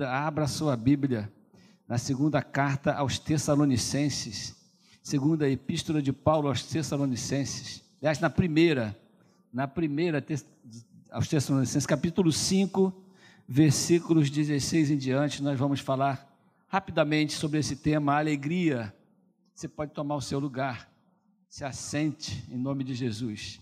Abra 0.00 0.46
sua 0.46 0.74
Bíblia 0.74 1.30
na 1.86 1.98
segunda 1.98 2.42
carta 2.42 2.94
aos 2.94 3.18
Tessalonicenses, 3.18 4.56
segunda 5.02 5.46
epístola 5.46 6.00
de 6.00 6.14
Paulo 6.14 6.48
aos 6.48 6.62
Tessalonicenses. 6.62 7.84
Aliás, 8.00 8.18
na 8.18 8.30
primeira, 8.30 8.98
na 9.52 9.68
primeira 9.68 10.24
aos 11.10 11.28
Tessalonicenses, 11.28 11.84
capítulo 11.84 12.32
5, 12.32 12.90
versículos 13.46 14.30
16 14.30 14.92
em 14.92 14.96
diante, 14.96 15.42
nós 15.42 15.58
vamos 15.58 15.80
falar 15.80 16.26
rapidamente 16.68 17.34
sobre 17.34 17.58
esse 17.58 17.76
tema, 17.76 18.16
alegria. 18.16 18.96
Você 19.54 19.68
pode 19.68 19.92
tomar 19.92 20.16
o 20.16 20.22
seu 20.22 20.38
lugar, 20.38 20.90
se 21.50 21.66
assente 21.66 22.42
em 22.50 22.56
nome 22.56 22.82
de 22.82 22.94
Jesus. 22.94 23.60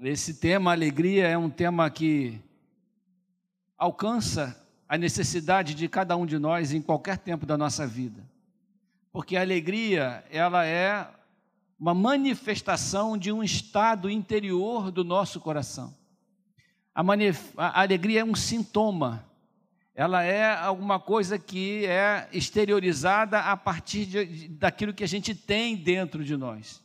Esse 0.00 0.34
tema, 0.34 0.70
alegria, 0.70 1.26
é 1.26 1.36
um 1.36 1.50
tema 1.50 1.90
que 1.90 2.40
alcança 3.82 4.56
a 4.88 4.96
necessidade 4.96 5.74
de 5.74 5.88
cada 5.88 6.16
um 6.16 6.24
de 6.24 6.38
nós 6.38 6.72
em 6.72 6.80
qualquer 6.80 7.18
tempo 7.18 7.44
da 7.44 7.58
nossa 7.58 7.84
vida. 7.84 8.22
Porque 9.10 9.36
a 9.36 9.40
alegria, 9.40 10.24
ela 10.30 10.64
é 10.64 11.08
uma 11.80 11.92
manifestação 11.92 13.18
de 13.18 13.32
um 13.32 13.42
estado 13.42 14.08
interior 14.08 14.92
do 14.92 15.02
nosso 15.02 15.40
coração. 15.40 15.92
A, 16.94 17.02
a 17.56 17.80
alegria 17.80 18.20
é 18.20 18.24
um 18.24 18.36
sintoma, 18.36 19.26
ela 19.96 20.22
é 20.22 20.54
alguma 20.54 21.00
coisa 21.00 21.36
que 21.36 21.84
é 21.86 22.28
exteriorizada 22.32 23.40
a 23.40 23.56
partir 23.56 24.06
de, 24.06 24.46
daquilo 24.48 24.94
que 24.94 25.02
a 25.02 25.08
gente 25.08 25.34
tem 25.34 25.74
dentro 25.74 26.24
de 26.24 26.36
nós. 26.36 26.80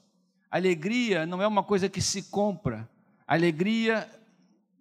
Alegria 0.49 1.27
não 1.27 1.43
é 1.43 1.47
uma 1.47 1.61
coisa 1.61 1.87
que 1.87 2.01
se 2.01 2.23
compra. 2.23 2.89
Alegria 3.27 4.09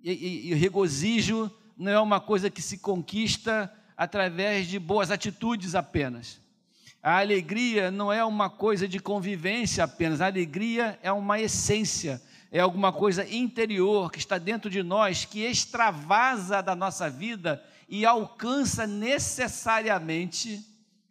e, 0.03 0.13
e, 0.13 0.53
e 0.53 0.55
regozijo 0.55 1.53
não 1.77 1.93
é 1.93 2.01
uma 2.01 2.21
coisa 2.21 2.49
que 2.49 2.63
se 2.63 2.79
conquista 2.79 3.73
através 3.97 4.67
de 4.67 4.79
boas 4.79 5.11
atitudes 5.11 5.75
apenas. 5.75 6.41
A 7.03 7.19
alegria 7.21 7.91
não 7.91 8.13
é 8.13 8.25
uma 8.25 8.51
coisa 8.51 8.89
de 8.89 8.99
convivência 8.99 9.85
apenas, 9.85 10.21
a 10.21 10.27
alegria 10.27 10.99
é 11.03 11.13
uma 11.13 11.39
essência, 11.39 12.21
é 12.51 12.61
alguma 12.61 12.93
coisa 12.93 13.29
interior 13.29 14.11
que 14.11 14.19
está 14.19 14.39
dentro 14.39 14.69
de 14.69 14.83
nós, 14.83 15.25
que 15.25 15.45
extravasa 15.45 16.63
da 16.63 16.75
nossa 16.75 17.09
vida 17.09 17.63
e 17.89 18.05
alcança 18.05 18.87
necessariamente 18.87 20.65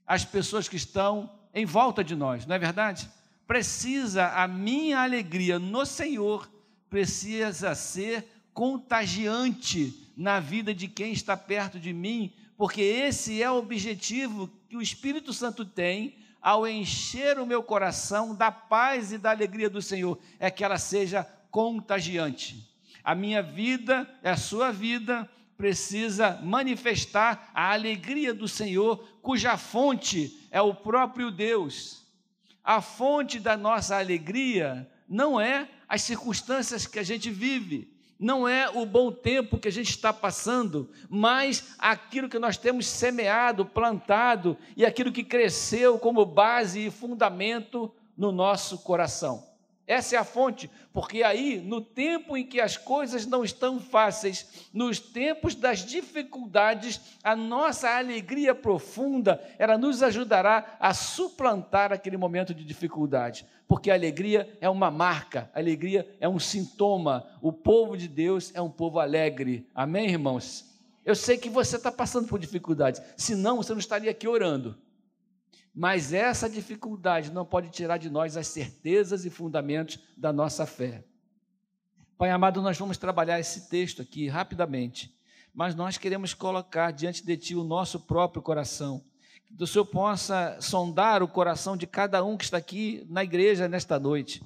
as 0.06 0.26
pessoas 0.26 0.68
que 0.68 0.76
estão 0.76 1.30
em 1.54 1.66
volta 1.66 2.04
de 2.04 2.16
nós, 2.16 2.46
não 2.46 2.56
é 2.56 2.60
verdade? 2.60 3.10
Precisa, 3.48 4.28
a 4.30 4.48
minha 4.48 5.00
alegria 5.00 5.58
no 5.58 5.86
Senhor 5.86 6.50
precisa 6.90 7.74
ser 7.76 8.28
contagiante 8.54 10.05
na 10.16 10.40
vida 10.40 10.74
de 10.74 10.88
quem 10.88 11.12
está 11.12 11.36
perto 11.36 11.80
de 11.80 11.92
mim, 11.92 12.34
porque 12.58 12.82
esse 12.82 13.42
é 13.42 13.50
o 13.52 13.58
objetivo 13.58 14.50
que 14.70 14.78
o 14.78 14.82
Espírito 14.82 15.34
Santo 15.34 15.66
tem 15.66 16.18
ao 16.42 16.68
encher 16.68 17.40
o 17.40 17.46
meu 17.46 17.64
coração 17.64 18.36
da 18.36 18.52
paz 18.52 19.12
e 19.12 19.18
da 19.18 19.32
alegria 19.32 19.70
do 19.70 19.82
Senhor, 19.82 20.20
é 20.40 20.52
que 20.52 20.64
ela 20.64 20.78
seja 20.78 21.24
contagiante. 21.50 22.70
A 23.04 23.16
minha 23.16 23.42
vida, 23.42 24.08
é 24.22 24.30
a 24.30 24.38
sua 24.38 24.72
vida, 24.72 25.30
precisa 25.58 26.40
manifestar 26.44 27.50
a 27.54 27.72
alegria 27.72 28.34
do 28.34 28.48
Senhor, 28.48 28.98
cuja 29.22 29.58
fonte 29.58 30.48
é 30.52 30.62
o 30.62 30.74
próprio 30.74 31.32
Deus. 31.32 32.06
A 32.64 32.82
fonte 32.82 33.40
da 33.40 33.56
nossa 33.56 33.98
alegria 33.98 34.90
não 35.08 35.40
é 35.40 35.70
as 35.88 36.02
circunstâncias 36.02 36.86
que 36.86 37.00
a 37.00 37.04
gente 37.04 37.30
vive, 37.30 37.95
não 38.20 38.48
é 38.48 38.70
o 38.70 38.86
bom 38.86 39.12
tempo 39.12 39.58
que 39.58 39.68
a 39.68 39.72
gente 39.72 39.90
está 39.90 40.14
passando, 40.14 40.90
mas 41.10 41.76
aquilo 41.78 42.30
que 42.30 42.40
nós 42.40 42.58
temos 42.58 42.88
semeado, 42.88 43.66
plantado 43.66 44.58
e 44.76 44.86
aquilo 44.86 45.12
que 45.12 45.24
cresceu 45.24 46.00
como 46.00 46.26
base 46.26 46.88
e 46.88 46.92
fundamento 46.92 47.92
no 48.18 48.32
nosso 48.32 48.78
coração. 48.80 49.55
Essa 49.88 50.16
é 50.16 50.20
a 50.20 50.24
fonte, 50.24 50.70
porque 50.92 51.22
aí, 51.22 51.62
no 51.64 51.80
tempo 51.80 52.36
em 52.36 52.44
que 52.44 52.60
as 52.60 52.76
coisas 52.76 53.28
não 53.28 53.44
estão 53.44 53.80
fáceis, 53.80 54.68
nos 54.74 55.00
tempos 55.00 55.54
das 55.54 55.86
dificuldades, 55.86 57.00
a 57.24 57.36
nossa 57.36 57.96
alegria 57.96 58.56
profunda, 58.56 59.40
ela 59.60 59.78
nos 59.78 60.02
ajudará 60.02 60.78
a 60.80 60.92
suplantar 60.92 61.94
aquele 61.94 62.18
momento 62.18 62.52
de 62.52 62.64
dificuldade, 62.64 63.46
porque 63.68 63.92
a 63.92 63.94
alegria 63.94 64.58
é 64.60 64.68
uma 64.68 64.90
marca, 64.90 65.52
a 65.54 65.60
alegria 65.60 66.16
é 66.20 66.28
um 66.28 66.40
sintoma. 66.40 67.28
O 67.40 67.54
povo 67.54 67.96
de 67.96 68.08
Deus 68.08 68.52
é 68.56 68.62
um 68.62 68.70
povo 68.70 69.00
alegre. 69.00 69.68
Amém, 69.74 70.10
irmãos? 70.10 70.66
Eu 71.04 71.14
sei 71.14 71.38
que 71.38 71.50
você 71.50 71.76
está 71.76 71.92
passando 71.92 72.28
por 72.28 72.40
dificuldades, 72.40 73.02
senão 73.16 73.58
você 73.58 73.72
não 73.72 73.80
estaria 73.80 74.10
aqui 74.10 74.28
orando. 74.28 74.76
Mas 75.76 76.14
essa 76.14 76.50
dificuldade 76.50 77.32
não 77.32 77.46
pode 77.46 77.70
tirar 77.70 77.98
de 77.98 78.10
nós 78.10 78.38
as 78.38 78.48
certezas 78.48 79.26
e 79.26 79.30
fundamentos 79.30 80.00
da 80.16 80.32
nossa 80.32 80.66
fé. 80.66 81.04
Pai 82.18 82.32
amado, 82.32 82.62
nós 82.62 82.78
vamos 82.78 82.98
trabalhar 82.98 83.42
esse 83.42 83.68
texto 83.68 84.02
aqui 84.02 84.30
rapidamente, 84.30 85.14
mas 85.54 85.76
nós 85.76 85.98
queremos 85.98 86.34
colocar 86.34 86.92
diante 86.92 87.26
de 87.26 87.36
Ti 87.36 87.56
o 87.56 87.64
nosso 87.66 88.00
próprio 88.00 88.42
coração. 88.42 89.04
Que 89.58 89.62
o 89.62 89.68
Senhor 89.68 89.86
possa 89.86 90.58
sondar 90.62 91.22
o 91.22 91.28
coração 91.28 91.76
de 91.76 91.86
cada 91.86 92.24
um 92.24 92.38
que 92.38 92.46
está 92.46 92.58
aqui 92.58 93.06
na 93.10 93.22
igreja 93.22 93.68
nesta 93.68 94.00
noite. 94.00 94.42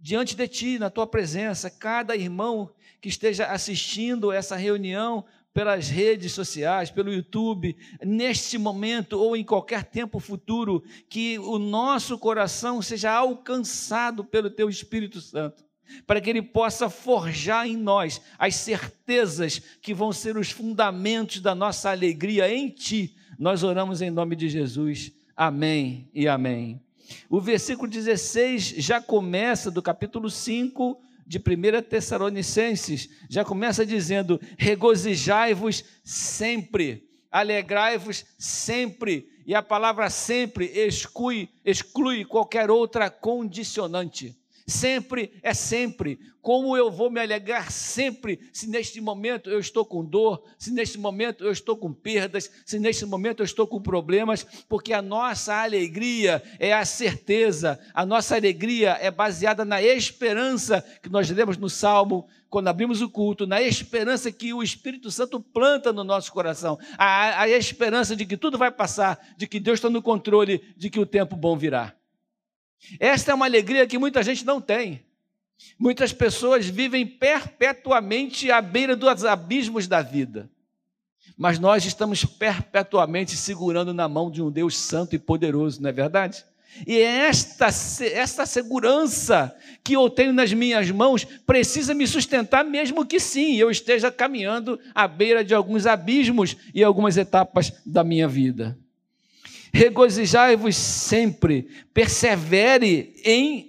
Diante 0.00 0.36
de 0.36 0.46
Ti, 0.46 0.78
na 0.78 0.88
Tua 0.88 1.06
presença, 1.06 1.68
cada 1.68 2.14
irmão 2.14 2.72
que 3.00 3.08
esteja 3.08 3.46
assistindo 3.46 4.30
essa 4.30 4.54
reunião 4.54 5.24
pelas 5.54 5.88
redes 5.88 6.32
sociais, 6.32 6.90
pelo 6.90 7.12
YouTube, 7.12 7.76
neste 8.04 8.58
momento 8.58 9.12
ou 9.12 9.36
em 9.36 9.44
qualquer 9.44 9.84
tempo 9.84 10.18
futuro, 10.18 10.82
que 11.08 11.38
o 11.38 11.60
nosso 11.60 12.18
coração 12.18 12.82
seja 12.82 13.12
alcançado 13.12 14.24
pelo 14.24 14.50
Teu 14.50 14.68
Espírito 14.68 15.20
Santo, 15.20 15.64
para 16.08 16.20
que 16.20 16.28
Ele 16.28 16.42
possa 16.42 16.90
forjar 16.90 17.68
em 17.68 17.76
nós 17.76 18.20
as 18.36 18.56
certezas 18.56 19.60
que 19.80 19.94
vão 19.94 20.12
ser 20.12 20.36
os 20.36 20.50
fundamentos 20.50 21.40
da 21.40 21.54
nossa 21.54 21.88
alegria 21.88 22.52
em 22.52 22.68
Ti. 22.68 23.14
Nós 23.38 23.62
oramos 23.62 24.02
em 24.02 24.10
nome 24.10 24.34
de 24.34 24.48
Jesus. 24.48 25.12
Amém 25.36 26.10
e 26.12 26.26
amém. 26.26 26.80
O 27.30 27.40
versículo 27.40 27.88
16 27.88 28.74
já 28.78 29.00
começa 29.00 29.70
do 29.70 29.82
capítulo 29.82 30.28
5 30.28 31.00
de 31.26 31.38
1 31.38 31.82
Tessalonicenses, 31.88 33.08
já 33.28 33.44
começa 33.44 33.84
dizendo: 33.84 34.40
regozijai-vos 34.58 35.84
sempre, 36.02 37.08
alegrai-vos 37.30 38.24
sempre. 38.38 39.28
E 39.46 39.54
a 39.54 39.62
palavra 39.62 40.08
sempre 40.08 40.66
exclui, 40.66 41.50
exclui 41.64 42.24
qualquer 42.24 42.70
outra 42.70 43.10
condicionante. 43.10 44.34
Sempre 44.66 45.32
é 45.42 45.52
sempre. 45.52 46.18
Como 46.40 46.76
eu 46.76 46.90
vou 46.90 47.10
me 47.10 47.20
alegrar 47.20 47.70
sempre 47.70 48.38
se 48.52 48.66
neste 48.66 49.00
momento 49.00 49.50
eu 49.50 49.58
estou 49.58 49.84
com 49.84 50.04
dor, 50.04 50.42
se 50.58 50.70
neste 50.70 50.98
momento 50.98 51.44
eu 51.44 51.50
estou 51.50 51.76
com 51.76 51.92
perdas, 51.92 52.50
se 52.64 52.78
neste 52.78 53.04
momento 53.04 53.40
eu 53.40 53.44
estou 53.44 53.66
com 53.66 53.80
problemas, 53.80 54.44
porque 54.68 54.92
a 54.92 55.02
nossa 55.02 55.54
alegria 55.54 56.42
é 56.58 56.72
a 56.72 56.84
certeza, 56.84 57.78
a 57.92 58.06
nossa 58.06 58.36
alegria 58.36 58.98
é 59.00 59.10
baseada 59.10 59.64
na 59.64 59.82
esperança 59.82 60.82
que 61.02 61.10
nós 61.10 61.30
lemos 61.30 61.56
no 61.56 61.68
Salmo 61.68 62.26
quando 62.48 62.68
abrimos 62.68 63.02
o 63.02 63.08
culto, 63.08 63.46
na 63.46 63.60
esperança 63.60 64.30
que 64.30 64.54
o 64.54 64.62
Espírito 64.62 65.10
Santo 65.10 65.40
planta 65.40 65.92
no 65.92 66.04
nosso 66.04 66.32
coração, 66.32 66.78
a, 66.96 67.42
a 67.42 67.48
esperança 67.48 68.14
de 68.14 68.24
que 68.24 68.36
tudo 68.36 68.56
vai 68.56 68.70
passar, 68.70 69.18
de 69.36 69.46
que 69.46 69.58
Deus 69.58 69.78
está 69.78 69.90
no 69.90 70.00
controle, 70.00 70.62
de 70.76 70.88
que 70.88 71.00
o 71.00 71.06
tempo 71.06 71.36
bom 71.36 71.56
virá. 71.56 71.94
Esta 72.98 73.32
é 73.32 73.34
uma 73.34 73.46
alegria 73.46 73.86
que 73.86 73.98
muita 73.98 74.22
gente 74.22 74.44
não 74.44 74.60
tem. 74.60 75.04
Muitas 75.78 76.12
pessoas 76.12 76.66
vivem 76.66 77.06
perpetuamente 77.06 78.50
à 78.50 78.60
beira 78.60 78.94
dos 78.96 79.24
abismos 79.24 79.86
da 79.86 80.02
vida. 80.02 80.50
Mas 81.36 81.58
nós 81.58 81.84
estamos 81.84 82.24
perpetuamente 82.24 83.36
segurando 83.36 83.92
na 83.92 84.08
mão 84.08 84.30
de 84.30 84.42
um 84.42 84.50
Deus 84.50 84.78
santo 84.78 85.16
e 85.16 85.18
poderoso, 85.18 85.82
não 85.82 85.88
é 85.88 85.92
verdade? 85.92 86.44
E 86.86 86.98
esta, 86.98 87.68
esta 88.04 88.44
segurança 88.46 89.54
que 89.82 89.94
eu 89.94 90.10
tenho 90.10 90.32
nas 90.32 90.52
minhas 90.52 90.90
mãos 90.90 91.24
precisa 91.24 91.94
me 91.94 92.06
sustentar, 92.06 92.64
mesmo 92.64 93.06
que 93.06 93.20
sim, 93.20 93.54
eu 93.54 93.70
esteja 93.70 94.10
caminhando 94.10 94.78
à 94.92 95.06
beira 95.06 95.44
de 95.44 95.54
alguns 95.54 95.86
abismos 95.86 96.56
e 96.74 96.82
algumas 96.82 97.16
etapas 97.16 97.72
da 97.86 98.02
minha 98.02 98.26
vida 98.26 98.76
regozijai-vos 99.74 100.76
sempre, 100.76 101.66
persevere 101.92 103.12
em, 103.24 103.68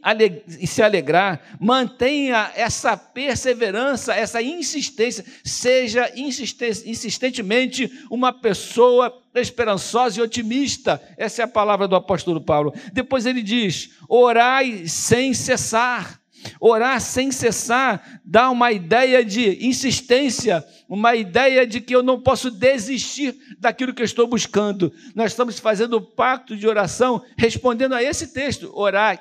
se 0.67 0.83
alegrar, 0.83 1.41
mantenha 1.59 2.51
essa 2.55 2.95
perseverança, 2.95 4.13
essa 4.13 4.39
insistência, 4.39 5.25
seja 5.43 6.11
insistentemente 6.15 7.91
uma 8.11 8.31
pessoa 8.31 9.11
esperançosa 9.33 10.19
e 10.19 10.23
otimista. 10.23 11.01
Essa 11.17 11.41
é 11.41 11.45
a 11.45 11.47
palavra 11.47 11.87
do 11.87 11.95
apóstolo 11.95 12.39
Paulo. 12.39 12.71
Depois 12.93 13.25
ele 13.25 13.41
diz: 13.41 13.89
orai 14.07 14.87
sem 14.87 15.33
cessar. 15.33 16.21
Orar 16.59 16.99
sem 17.01 17.31
cessar 17.31 18.21
dá 18.23 18.49
uma 18.49 18.71
ideia 18.71 19.23
de 19.23 19.65
insistência, 19.65 20.63
uma 20.87 21.15
ideia 21.15 21.65
de 21.65 21.81
que 21.81 21.95
eu 21.95 22.03
não 22.03 22.21
posso 22.21 22.51
desistir 22.51 23.35
daquilo 23.59 23.93
que 23.93 24.01
eu 24.01 24.05
estou 24.05 24.27
buscando. 24.27 24.93
Nós 25.13 25.31
estamos 25.31 25.59
fazendo 25.59 25.97
o 25.97 26.01
pacto 26.01 26.55
de 26.55 26.67
oração 26.67 27.23
respondendo 27.37 27.93
a 27.93 28.03
esse 28.03 28.27
texto: 28.27 28.71
orar 28.73 29.19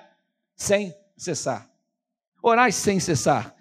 sem 0.56 0.94
cessar. 1.16 1.68
Orar 2.42 2.72
sem 2.72 3.00
cessar. 3.00 3.53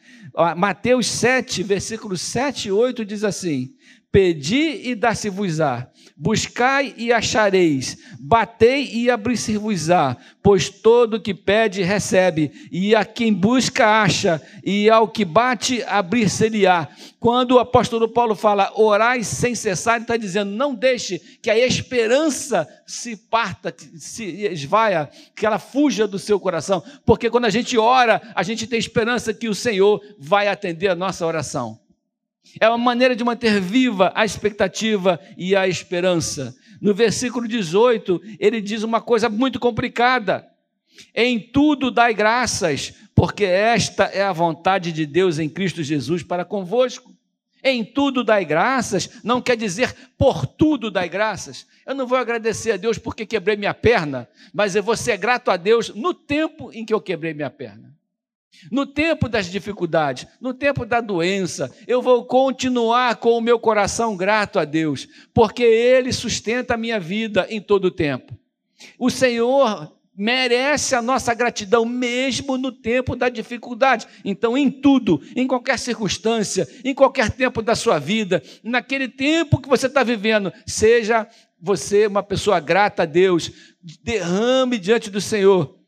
Mateus 0.57 1.07
7, 1.07 1.63
versículos 1.63 2.21
7 2.21 2.69
e 2.69 2.71
8 2.71 3.05
diz 3.05 3.23
assim: 3.23 3.73
Pedi 4.11 4.89
e 4.89 4.95
dar-se-vos-á, 4.95 5.87
buscai 6.15 6.93
e 6.95 7.11
achareis, 7.11 7.97
batei 8.19 8.87
e 8.93 9.09
abrir-se-vos-á, 9.09 10.15
pois 10.41 10.69
todo 10.69 11.19
que 11.19 11.33
pede 11.33 11.81
recebe, 11.81 12.51
e 12.71 12.93
a 12.93 13.03
quem 13.03 13.33
busca 13.33 14.03
acha, 14.03 14.41
e 14.63 14.89
ao 14.89 15.07
que 15.07 15.25
bate 15.25 15.81
abrir-se-lhe-á. 15.83 16.87
Quando 17.19 17.53
o 17.53 17.59
apóstolo 17.59 18.07
Paulo 18.07 18.35
fala 18.35 18.71
orai 18.75 19.23
sem 19.23 19.55
cessar, 19.55 19.95
ele 19.95 20.03
está 20.03 20.17
dizendo: 20.17 20.51
não 20.51 20.75
deixe 20.75 21.19
que 21.41 21.49
a 21.49 21.57
esperança 21.57 22.67
se 22.85 23.15
parta, 23.15 23.73
se 23.95 24.45
esvaia, 24.45 25.09
que 25.35 25.45
ela 25.45 25.57
fuja 25.57 26.07
do 26.07 26.19
seu 26.19 26.39
coração, 26.39 26.83
porque 27.05 27.29
quando 27.29 27.45
a 27.45 27.49
gente 27.49 27.77
ora, 27.77 28.21
a 28.35 28.43
gente 28.43 28.67
tem 28.67 28.77
esperança 28.77 29.33
que 29.33 29.49
o 29.49 29.55
Senhor 29.55 29.92
vai 30.17 30.47
atender 30.47 30.87
a 30.87 30.95
nossa 30.95 31.25
oração. 31.25 31.79
É 32.59 32.67
uma 32.67 32.77
maneira 32.77 33.15
de 33.15 33.23
manter 33.23 33.59
viva 33.59 34.11
a 34.15 34.25
expectativa 34.25 35.19
e 35.37 35.55
a 35.55 35.67
esperança. 35.67 36.55
No 36.81 36.93
versículo 36.93 37.47
18, 37.47 38.21
ele 38.39 38.61
diz 38.61 38.83
uma 38.83 39.01
coisa 39.01 39.29
muito 39.29 39.59
complicada: 39.59 40.45
Em 41.15 41.39
tudo 41.39 41.89
dai 41.89 42.13
graças, 42.13 42.93
porque 43.15 43.45
esta 43.45 44.05
é 44.05 44.21
a 44.21 44.33
vontade 44.33 44.91
de 44.91 45.05
Deus 45.05 45.39
em 45.39 45.49
Cristo 45.49 45.81
Jesus 45.81 46.23
para 46.23 46.45
convosco. 46.45 47.13
Em 47.63 47.85
tudo 47.85 48.25
dai 48.25 48.43
graças, 48.43 49.09
não 49.23 49.41
quer 49.41 49.55
dizer 49.55 49.95
por 50.17 50.45
tudo 50.45 50.91
dai 50.91 51.07
graças. 51.07 51.65
Eu 51.85 51.95
não 51.95 52.05
vou 52.05 52.17
agradecer 52.17 52.73
a 52.73 52.77
Deus 52.77 52.97
porque 52.97 53.25
quebrei 53.25 53.55
minha 53.55 53.73
perna, 53.73 54.27
mas 54.53 54.75
eu 54.75 54.83
vou 54.83 54.97
ser 54.97 55.15
grato 55.15 55.49
a 55.49 55.55
Deus 55.55 55.87
no 55.95 56.13
tempo 56.13 56.73
em 56.73 56.85
que 56.85 56.93
eu 56.93 56.99
quebrei 56.99 57.33
minha 57.33 57.49
perna. 57.49 57.95
No 58.71 58.85
tempo 58.85 59.27
das 59.27 59.47
dificuldades, 59.47 60.27
no 60.39 60.53
tempo 60.53 60.85
da 60.85 61.01
doença, 61.01 61.73
eu 61.87 62.01
vou 62.01 62.25
continuar 62.25 63.15
com 63.17 63.37
o 63.37 63.41
meu 63.41 63.59
coração 63.59 64.15
grato 64.15 64.59
a 64.59 64.65
Deus, 64.65 65.07
porque 65.33 65.63
Ele 65.63 66.13
sustenta 66.13 66.75
a 66.75 66.77
minha 66.77 66.99
vida 66.99 67.47
em 67.49 67.59
todo 67.59 67.85
o 67.85 67.91
tempo. 67.91 68.37
O 68.97 69.09
Senhor 69.09 69.91
merece 70.15 70.93
a 70.93 71.01
nossa 71.01 71.33
gratidão, 71.33 71.85
mesmo 71.85 72.57
no 72.57 72.71
tempo 72.71 73.15
da 73.15 73.29
dificuldade. 73.29 74.07
Então, 74.23 74.57
em 74.57 74.69
tudo, 74.69 75.21
em 75.35 75.47
qualquer 75.47 75.79
circunstância, 75.79 76.67
em 76.85 76.93
qualquer 76.93 77.31
tempo 77.31 77.61
da 77.61 77.75
sua 77.75 77.97
vida, 77.97 78.41
naquele 78.63 79.07
tempo 79.07 79.59
que 79.59 79.67
você 79.67 79.87
está 79.87 80.03
vivendo, 80.03 80.53
seja 80.65 81.27
você 81.59 82.05
uma 82.05 82.21
pessoa 82.21 82.59
grata 82.59 83.03
a 83.03 83.05
Deus, 83.05 83.51
derrame 84.03 84.77
diante 84.77 85.09
do 85.09 85.19
Senhor 85.19 85.82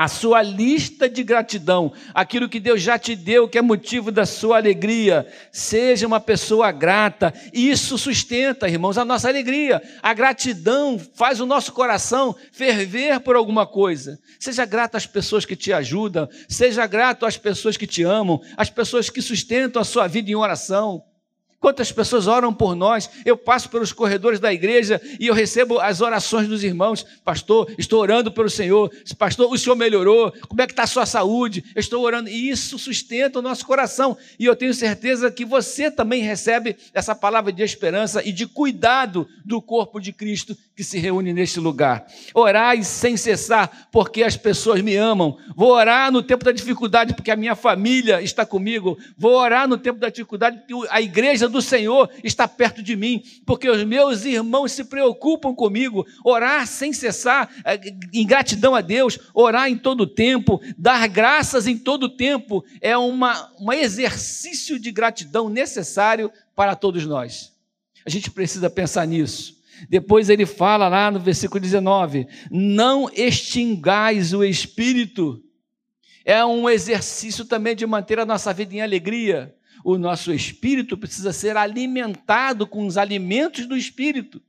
a 0.00 0.08
sua 0.08 0.40
lista 0.40 1.10
de 1.10 1.22
gratidão, 1.22 1.92
aquilo 2.14 2.48
que 2.48 2.58
Deus 2.58 2.80
já 2.80 2.98
te 2.98 3.14
deu, 3.14 3.46
que 3.46 3.58
é 3.58 3.60
motivo 3.60 4.10
da 4.10 4.24
sua 4.24 4.56
alegria. 4.56 5.26
Seja 5.52 6.06
uma 6.06 6.18
pessoa 6.18 6.72
grata. 6.72 7.34
Isso 7.52 7.98
sustenta, 7.98 8.66
irmãos, 8.66 8.96
a 8.96 9.04
nossa 9.04 9.28
alegria. 9.28 9.82
A 10.02 10.14
gratidão 10.14 10.98
faz 10.98 11.38
o 11.38 11.44
nosso 11.44 11.72
coração 11.72 12.34
ferver 12.50 13.20
por 13.20 13.36
alguma 13.36 13.66
coisa. 13.66 14.18
Seja 14.38 14.64
grato 14.64 14.96
às 14.96 15.06
pessoas 15.06 15.44
que 15.44 15.54
te 15.54 15.70
ajudam, 15.70 16.26
seja 16.48 16.86
grato 16.86 17.26
às 17.26 17.36
pessoas 17.36 17.76
que 17.76 17.86
te 17.86 18.02
amam, 18.02 18.40
às 18.56 18.70
pessoas 18.70 19.10
que 19.10 19.20
sustentam 19.20 19.82
a 19.82 19.84
sua 19.84 20.06
vida 20.06 20.30
em 20.30 20.34
oração. 20.34 21.04
Quantas 21.60 21.92
pessoas 21.92 22.26
oram 22.26 22.54
por 22.54 22.74
nós? 22.74 23.10
Eu 23.22 23.36
passo 23.36 23.68
pelos 23.68 23.92
corredores 23.92 24.40
da 24.40 24.50
igreja 24.50 24.98
e 25.20 25.26
eu 25.26 25.34
recebo 25.34 25.78
as 25.78 26.00
orações 26.00 26.48
dos 26.48 26.64
irmãos. 26.64 27.04
Pastor, 27.22 27.70
estou 27.76 28.00
orando 28.00 28.32
pelo 28.32 28.48
Senhor. 28.48 28.90
Pastor, 29.18 29.52
o 29.52 29.58
Senhor 29.58 29.76
melhorou. 29.76 30.32
Como 30.48 30.62
é 30.62 30.66
que 30.66 30.72
está 30.72 30.84
a 30.84 30.86
sua 30.86 31.04
saúde? 31.04 31.62
Eu 31.74 31.80
estou 31.80 32.02
orando. 32.02 32.30
E 32.30 32.48
isso 32.48 32.78
sustenta 32.78 33.40
o 33.40 33.42
nosso 33.42 33.66
coração. 33.66 34.16
E 34.38 34.46
eu 34.46 34.56
tenho 34.56 34.72
certeza 34.72 35.30
que 35.30 35.44
você 35.44 35.90
também 35.90 36.22
recebe 36.22 36.78
essa 36.94 37.14
palavra 37.14 37.52
de 37.52 37.62
esperança 37.62 38.26
e 38.26 38.32
de 38.32 38.46
cuidado 38.46 39.28
do 39.44 39.60
corpo 39.60 40.00
de 40.00 40.14
Cristo 40.14 40.56
que 40.74 40.82
se 40.82 40.98
reúne 40.98 41.34
neste 41.34 41.60
lugar. 41.60 42.06
Orai 42.32 42.82
sem 42.82 43.18
cessar, 43.18 43.88
porque 43.92 44.22
as 44.22 44.34
pessoas 44.34 44.80
me 44.80 44.96
amam. 44.96 45.36
Vou 45.54 45.72
orar 45.72 46.10
no 46.10 46.22
tempo 46.22 46.42
da 46.42 46.52
dificuldade, 46.52 47.12
porque 47.12 47.30
a 47.30 47.36
minha 47.36 47.54
família 47.54 48.22
está 48.22 48.46
comigo. 48.46 48.96
Vou 49.18 49.34
orar 49.34 49.68
no 49.68 49.76
tempo 49.76 49.98
da 49.98 50.08
dificuldade, 50.08 50.56
porque 50.56 50.88
a 50.88 51.02
igreja 51.02 51.49
do 51.50 51.60
Senhor 51.60 52.08
está 52.24 52.48
perto 52.48 52.82
de 52.82 52.96
mim, 52.96 53.22
porque 53.44 53.68
os 53.68 53.84
meus 53.84 54.24
irmãos 54.24 54.72
se 54.72 54.84
preocupam 54.84 55.54
comigo. 55.54 56.06
Orar 56.24 56.66
sem 56.66 56.92
cessar, 56.92 57.50
eh, 57.64 57.80
em 58.12 58.26
gratidão 58.26 58.74
a 58.74 58.80
Deus, 58.80 59.18
orar 59.34 59.68
em 59.68 59.76
todo 59.76 60.06
tempo, 60.06 60.60
dar 60.78 61.06
graças 61.08 61.66
em 61.66 61.76
todo 61.76 62.16
tempo, 62.16 62.64
é 62.80 62.96
uma, 62.96 63.52
um 63.60 63.72
exercício 63.72 64.78
de 64.78 64.90
gratidão 64.90 65.48
necessário 65.48 66.32
para 66.54 66.74
todos 66.74 67.04
nós. 67.04 67.52
A 68.06 68.10
gente 68.10 68.30
precisa 68.30 68.70
pensar 68.70 69.06
nisso. 69.06 69.58
Depois 69.88 70.28
ele 70.28 70.46
fala 70.46 70.88
lá 70.88 71.10
no 71.10 71.20
versículo 71.20 71.60
19: 71.60 72.26
Não 72.50 73.10
extingais 73.12 74.32
o 74.32 74.44
espírito. 74.44 75.42
É 76.24 76.44
um 76.44 76.68
exercício 76.68 77.44
também 77.44 77.74
de 77.74 77.86
manter 77.86 78.18
a 78.18 78.26
nossa 78.26 78.52
vida 78.52 78.74
em 78.74 78.82
alegria 78.82 79.54
o 79.84 79.98
nosso 79.98 80.32
espírito 80.32 80.96
precisa 80.96 81.32
ser 81.32 81.56
alimentado 81.56 82.66
com 82.66 82.86
os 82.86 82.96
alimentos 82.96 83.66
do 83.66 83.76
espírito. 83.76 84.40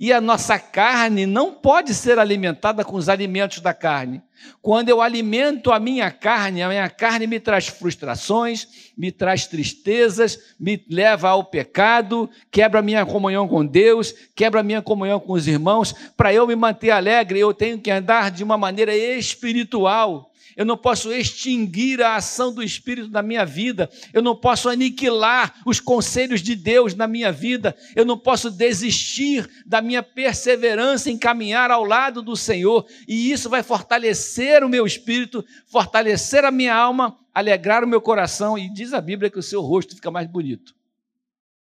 E 0.00 0.12
a 0.12 0.20
nossa 0.20 0.58
carne 0.58 1.26
não 1.26 1.52
pode 1.52 1.92
ser 1.92 2.18
alimentada 2.18 2.82
com 2.82 2.96
os 2.96 3.08
alimentos 3.08 3.60
da 3.60 3.74
carne. 3.74 4.22
Quando 4.62 4.88
eu 4.88 5.02
alimento 5.02 5.70
a 5.70 5.78
minha 5.78 6.10
carne, 6.10 6.62
a 6.62 6.68
minha 6.68 6.88
carne 6.88 7.26
me 7.26 7.38
traz 7.38 7.66
frustrações, 7.66 8.92
me 8.96 9.12
traz 9.12 9.46
tristezas, 9.46 10.54
me 10.58 10.82
leva 10.88 11.28
ao 11.28 11.44
pecado, 11.44 12.30
quebra 12.50 12.80
a 12.80 12.82
minha 12.82 13.04
comunhão 13.04 13.46
com 13.46 13.66
Deus, 13.66 14.14
quebra 14.34 14.60
a 14.60 14.62
minha 14.64 14.80
comunhão 14.80 15.20
com 15.20 15.34
os 15.34 15.46
irmãos. 15.46 15.94
Para 16.16 16.32
eu 16.32 16.46
me 16.46 16.56
manter 16.56 16.90
alegre, 16.90 17.38
eu 17.38 17.52
tenho 17.52 17.78
que 17.78 17.90
andar 17.90 18.30
de 18.30 18.42
uma 18.42 18.56
maneira 18.56 18.96
espiritual 18.96 20.32
eu 20.56 20.64
não 20.64 20.76
posso 20.76 21.12
extinguir 21.12 22.02
a 22.02 22.16
ação 22.16 22.52
do 22.52 22.62
Espírito 22.62 23.10
na 23.10 23.22
minha 23.22 23.44
vida, 23.44 23.88
eu 24.12 24.22
não 24.22 24.36
posso 24.36 24.68
aniquilar 24.68 25.54
os 25.64 25.80
conselhos 25.80 26.42
de 26.42 26.54
Deus 26.54 26.94
na 26.94 27.06
minha 27.06 27.32
vida, 27.32 27.76
eu 27.94 28.04
não 28.04 28.18
posso 28.18 28.50
desistir 28.50 29.48
da 29.64 29.80
minha 29.80 30.02
perseverança 30.02 31.10
em 31.10 31.18
caminhar 31.18 31.70
ao 31.70 31.84
lado 31.84 32.20
do 32.20 32.36
Senhor, 32.36 32.86
e 33.08 33.30
isso 33.32 33.48
vai 33.48 33.62
fortalecer 33.62 34.62
o 34.62 34.68
meu 34.68 34.86
espírito, 34.86 35.44
fortalecer 35.66 36.44
a 36.44 36.50
minha 36.50 36.74
alma, 36.74 37.18
alegrar 37.32 37.82
o 37.84 37.88
meu 37.88 38.00
coração, 38.00 38.58
e 38.58 38.72
diz 38.72 38.92
a 38.92 39.00
Bíblia 39.00 39.30
que 39.30 39.38
o 39.38 39.42
seu 39.42 39.60
rosto 39.62 39.94
fica 39.94 40.10
mais 40.10 40.26
bonito, 40.26 40.74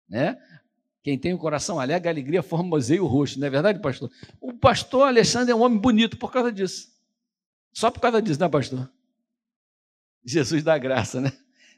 né? 0.09 0.37
Quem 1.01 1.17
tem 1.17 1.33
o 1.33 1.37
coração 1.37 1.79
alegre, 1.79 2.09
a 2.09 2.11
alegria 2.11 2.43
formoseia 2.43 3.01
o 3.01 3.07
rosto, 3.07 3.39
não 3.39 3.47
é 3.47 3.49
verdade, 3.49 3.79
pastor? 3.81 4.11
O 4.39 4.53
pastor 4.53 5.07
Alexandre 5.07 5.51
é 5.51 5.55
um 5.55 5.61
homem 5.61 5.79
bonito 5.79 6.17
por 6.17 6.31
causa 6.31 6.51
disso. 6.51 6.89
Só 7.73 7.89
por 7.91 7.99
causa 7.99 8.21
disso, 8.21 8.39
né, 8.39 8.49
pastor? 8.49 8.89
Jesus 10.23 10.63
dá 10.63 10.77
graça, 10.77 11.21
né? 11.21 11.31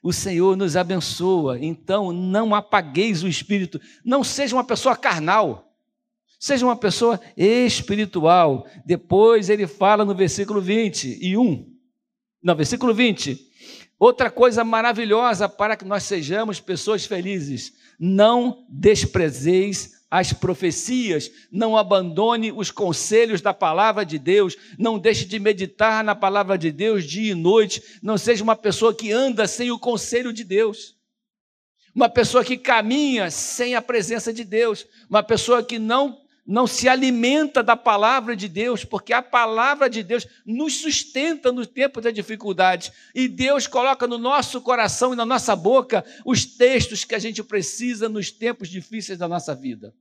O 0.03 0.11
Senhor 0.11 0.57
nos 0.57 0.75
abençoa, 0.75 1.59
então 1.59 2.11
não 2.11 2.55
apagueis 2.55 3.21
o 3.23 3.27
espírito, 3.27 3.79
não 4.03 4.23
seja 4.23 4.55
uma 4.55 4.63
pessoa 4.63 4.95
carnal, 4.95 5.71
seja 6.39 6.65
uma 6.65 6.75
pessoa 6.75 7.21
espiritual. 7.37 8.67
Depois 8.83 9.47
ele 9.47 9.67
fala 9.67 10.03
no 10.03 10.15
versículo 10.15 10.59
20 10.59 11.19
e 11.21 11.37
1, 11.37 11.71
no 12.41 12.55
versículo 12.55 12.95
20, 12.95 13.39
outra 13.99 14.31
coisa 14.31 14.63
maravilhosa 14.63 15.47
para 15.47 15.77
que 15.77 15.85
nós 15.85 16.01
sejamos 16.01 16.59
pessoas 16.59 17.05
felizes: 17.05 17.73
não 17.99 18.65
desprezeis 18.67 20.00
as 20.11 20.33
profecias, 20.33 21.31
não 21.49 21.77
abandone 21.77 22.51
os 22.51 22.69
conselhos 22.69 23.39
da 23.39 23.53
palavra 23.53 24.05
de 24.05 24.19
Deus, 24.19 24.57
não 24.77 24.99
deixe 24.99 25.23
de 25.23 25.39
meditar 25.39 26.03
na 26.03 26.13
palavra 26.13 26.57
de 26.57 26.69
Deus 26.69 27.05
dia 27.05 27.31
e 27.31 27.35
noite, 27.35 27.81
não 28.03 28.17
seja 28.17 28.43
uma 28.43 28.57
pessoa 28.57 28.93
que 28.93 29.09
anda 29.09 29.47
sem 29.47 29.71
o 29.71 29.79
conselho 29.79 30.33
de 30.33 30.43
Deus. 30.43 30.97
Uma 31.95 32.09
pessoa 32.09 32.43
que 32.43 32.57
caminha 32.57 33.31
sem 33.31 33.73
a 33.73 33.81
presença 33.81 34.33
de 34.33 34.43
Deus, 34.43 34.85
uma 35.09 35.23
pessoa 35.23 35.63
que 35.63 35.79
não 35.79 36.20
não 36.45 36.65
se 36.65 36.89
alimenta 36.89 37.61
da 37.61 37.75
palavra 37.75 38.35
de 38.35 38.47
Deus, 38.47 38.83
porque 38.83 39.13
a 39.13 39.21
palavra 39.21 39.89
de 39.89 40.03
Deus 40.03 40.27
nos 40.45 40.77
sustenta 40.81 41.51
no 41.51 41.65
tempo 41.65 42.01
da 42.01 42.11
dificuldade. 42.11 42.91
E 43.13 43.27
Deus 43.27 43.67
coloca 43.67 44.07
no 44.07 44.17
nosso 44.17 44.61
coração 44.61 45.13
e 45.13 45.15
na 45.15 45.25
nossa 45.25 45.55
boca 45.55 46.03
os 46.25 46.45
textos 46.45 47.03
que 47.03 47.15
a 47.15 47.19
gente 47.19 47.43
precisa 47.43 48.09
nos 48.09 48.31
tempos 48.31 48.69
difíceis 48.69 49.17
da 49.17 49.27
nossa 49.27 49.55
vida. 49.55 49.93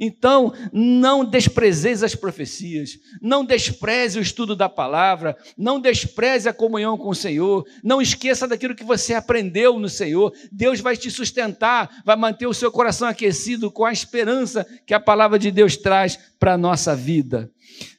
Então, 0.00 0.52
não 0.72 1.24
desprezeis 1.24 2.02
as 2.02 2.14
profecias, 2.14 2.98
não 3.20 3.44
despreze 3.44 4.18
o 4.18 4.22
estudo 4.22 4.56
da 4.56 4.68
palavra, 4.68 5.36
não 5.56 5.80
despreze 5.80 6.48
a 6.48 6.52
comunhão 6.52 6.96
com 6.96 7.08
o 7.08 7.14
Senhor, 7.14 7.66
não 7.82 8.00
esqueça 8.00 8.48
daquilo 8.48 8.74
que 8.74 8.84
você 8.84 9.14
aprendeu 9.14 9.78
no 9.78 9.88
Senhor. 9.88 10.32
Deus 10.50 10.80
vai 10.80 10.96
te 10.96 11.10
sustentar, 11.10 12.02
vai 12.04 12.16
manter 12.16 12.46
o 12.46 12.54
seu 12.54 12.70
coração 12.70 13.08
aquecido 13.08 13.70
com 13.70 13.84
a 13.84 13.92
esperança 13.92 14.66
que 14.86 14.94
a 14.94 15.00
palavra 15.00 15.38
de 15.38 15.50
Deus 15.50 15.76
traz 15.76 16.18
para 16.38 16.54
a 16.54 16.58
nossa 16.58 16.96
vida. 16.96 17.50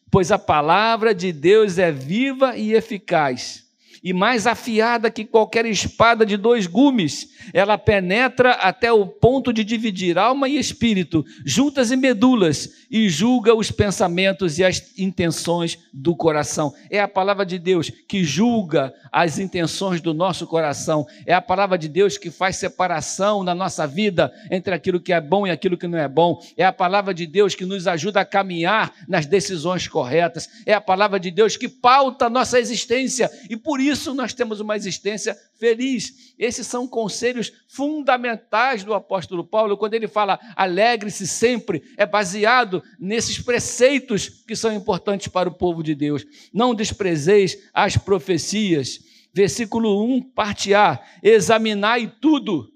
Pois 0.10 0.32
a 0.32 0.40
palavra 0.40 1.14
de 1.14 1.32
Deus 1.32 1.78
é 1.78 1.92
viva 1.92 2.58
e 2.58 2.74
eficaz 2.74 3.63
e 4.04 4.12
mais 4.12 4.46
afiada 4.46 5.10
que 5.10 5.24
qualquer 5.24 5.66
espada 5.66 6.26
de 6.26 6.36
dois 6.36 6.68
gumes. 6.68 7.30
Ela 7.54 7.78
penetra 7.78 8.52
até 8.52 8.92
o 8.92 9.06
ponto 9.06 9.54
de 9.54 9.64
dividir 9.64 10.18
alma 10.18 10.50
e 10.50 10.58
espírito, 10.58 11.26
juntas 11.46 11.90
e 11.90 11.96
medulas, 11.96 12.70
e 12.92 13.08
julga 13.08 13.56
os 13.56 13.72
pensamentos 13.72 14.60
e 14.60 14.64
as 14.64 14.98
intenções 14.98 15.80
do 15.94 16.16
coração. 16.16 16.74
É 16.90 17.00
a 17.00 17.08
palavra 17.08 17.46
de 17.46 17.58
Deus 17.58 17.90
que 17.90 18.24
julga 18.24 18.94
as 19.12 19.40
intenções 19.40 20.02
do 20.02 20.14
nosso 20.14 20.46
coração. 20.46 21.08
É 21.26 21.34
a 21.34 21.42
palavra 21.42 21.78
de 21.78 21.88
Deus 21.88 22.18
que 22.18 22.30
faz 22.30 22.58
separação 22.58 23.44
na 23.44 23.56
nossa 23.56 23.88
vida 23.88 24.34
entre 24.52 24.74
aquilo 24.74 25.00
que 25.00 25.14
é 25.14 25.22
bom 25.22 25.48
e 25.48 25.52
aquilo 25.52 25.78
que 25.78 25.88
não 25.88 25.98
é 25.98 26.08
bom. 26.08 26.42
É 26.58 26.66
a 26.66 26.74
palavra 26.74 27.14
de 27.14 27.26
Deus 27.26 27.56
que 27.56 27.66
nos 27.66 27.88
ajuda 27.88 28.22
a 28.22 28.26
caminhar 28.26 28.94
nas 29.08 29.26
decisões 29.26 29.88
corretas. 29.88 30.50
É 30.66 30.74
a 30.74 30.82
palavra 30.82 31.20
de 31.20 31.32
Deus 31.32 31.56
que 31.56 31.70
pauta 31.70 32.26
a 32.26 32.30
nossa 32.30 32.60
existência 32.60 33.30
e 33.50 33.56
por 33.56 33.80
isso 33.80 33.93
isso 33.94 34.14
nós 34.14 34.34
temos 34.34 34.60
uma 34.60 34.76
existência 34.76 35.38
feliz. 35.58 36.34
Esses 36.38 36.68
são 36.68 36.88
conselhos 36.88 37.52
fundamentais 37.70 38.84
do 38.84 38.94
apóstolo 38.94 39.44
Paulo, 39.44 39.78
quando 39.78 39.94
ele 39.94 40.08
fala 40.08 40.40
alegre-se 40.56 41.26
sempre, 41.26 41.84
é 41.98 42.06
baseado 42.06 42.84
nesses 43.00 43.40
preceitos 43.40 44.28
que 44.28 44.56
são 44.56 44.74
importantes 44.74 45.28
para 45.28 45.48
o 45.48 45.54
povo 45.54 45.82
de 45.82 45.96
Deus. 45.96 46.26
Não 46.54 46.76
desprezeis 46.76 47.58
as 47.74 47.96
profecias. 47.96 49.00
Versículo 49.34 50.04
1, 50.06 50.22
parte 50.32 50.74
A: 50.74 51.00
examinai 51.24 52.14
tudo. 52.20 52.72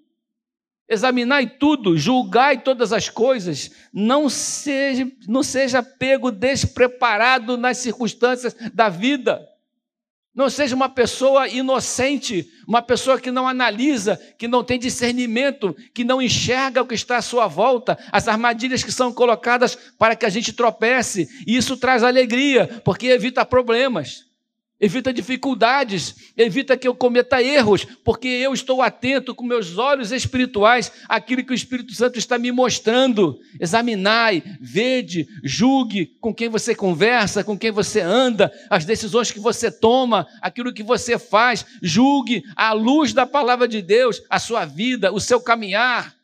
Examinai 0.89 1.45
tudo, 1.45 1.97
julgai 1.97 2.62
todas 2.63 2.93
as 2.93 3.09
coisas, 3.09 3.71
não 3.91 4.29
seja, 4.29 5.12
não 5.27 5.43
seja 5.43 5.83
pego 5.83 6.31
despreparado 6.31 7.57
nas 7.57 7.79
circunstâncias 7.79 8.55
da 8.74 8.88
vida. 8.88 9.45
Não 10.38 10.51
seja 10.51 10.75
uma 10.75 10.88
pessoa 10.88 11.48
inocente, 11.48 12.48
uma 12.67 12.79
pessoa 12.79 13.20
que 13.20 13.32
não 13.32 13.48
analisa, 13.48 14.22
que 14.38 14.48
não 14.48 14.63
tem 14.63 14.77
discernimento, 14.77 15.75
que 15.96 16.03
não 16.03 16.22
enxerga 16.22 16.84
o 16.84 16.86
que 16.86 16.94
está 16.94 17.17
à 17.17 17.24
sua 17.24 17.48
volta, 17.48 17.98
as 18.12 18.27
armadilhas 18.27 18.84
que 18.84 18.91
são 18.91 19.12
colocadas 19.12 19.75
para 19.98 20.15
que 20.15 20.27
a 20.27 20.29
gente 20.29 20.53
tropece. 20.53 21.27
E 21.48 21.58
isso 21.58 21.75
traz 21.75 22.03
alegria, 22.03 22.82
porque 22.86 23.08
evita 23.08 23.44
problemas 23.44 24.27
evita 24.79 25.12
dificuldades, 25.12 26.31
evita 26.38 26.77
que 26.77 26.88
eu 26.88 26.93
cometa 26.93 27.41
erros, 27.41 27.86
porque 28.03 28.27
eu 28.27 28.53
estou 28.53 28.81
atento 28.81 29.34
com 29.34 29.43
meus 29.43 29.77
olhos 29.77 30.12
espirituais 30.12 30.91
àquilo 31.10 31.43
que 31.43 31.51
o 31.51 31.55
Espírito 31.55 31.93
Santo 31.93 32.19
está 32.19 32.38
me 32.38 32.51
mostrando. 32.51 33.39
Examinai, 33.60 34.43
vede, 34.62 35.27
julgue 35.43 36.15
com 36.22 36.34
quem 36.34 36.50
você 36.50 36.75
conversa, 36.75 37.43
com 37.43 37.57
quem 37.57 37.72
você 37.72 38.01
anda, 38.01 38.51
as 38.69 38.86
decisões 38.86 39.31
que 39.31 39.39
você 39.39 39.72
toma, 39.72 40.27
aquilo 40.41 40.74
que 40.74 40.84
você 40.84 41.17
faz. 41.17 41.65
Julgue 41.81 42.43
à 42.55 42.72
luz 42.74 43.13
da 43.13 43.25
palavra 43.25 43.67
de 43.67 43.81
Deus 43.81 44.22
a 44.29 44.39
sua 44.39 44.65
vida, 44.65 45.12
o 45.12 45.19
seu 45.19 45.41
caminhar 45.41 46.16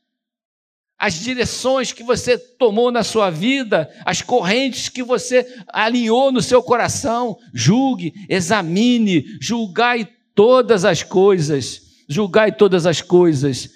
as 0.97 1.15
direções 1.15 1.91
que 1.91 2.03
você 2.03 2.37
tomou 2.37 2.91
na 2.91 3.03
sua 3.03 3.29
vida, 3.29 3.89
as 4.05 4.21
correntes 4.21 4.89
que 4.89 5.03
você 5.03 5.45
alinhou 5.67 6.31
no 6.31 6.41
seu 6.41 6.63
coração. 6.63 7.37
Julgue, 7.53 8.13
examine, 8.29 9.25
julgai 9.41 10.07
todas 10.33 10.85
as 10.85 11.03
coisas. 11.03 11.81
Julgai 12.07 12.51
todas 12.51 12.85
as 12.85 13.01
coisas. 13.01 13.69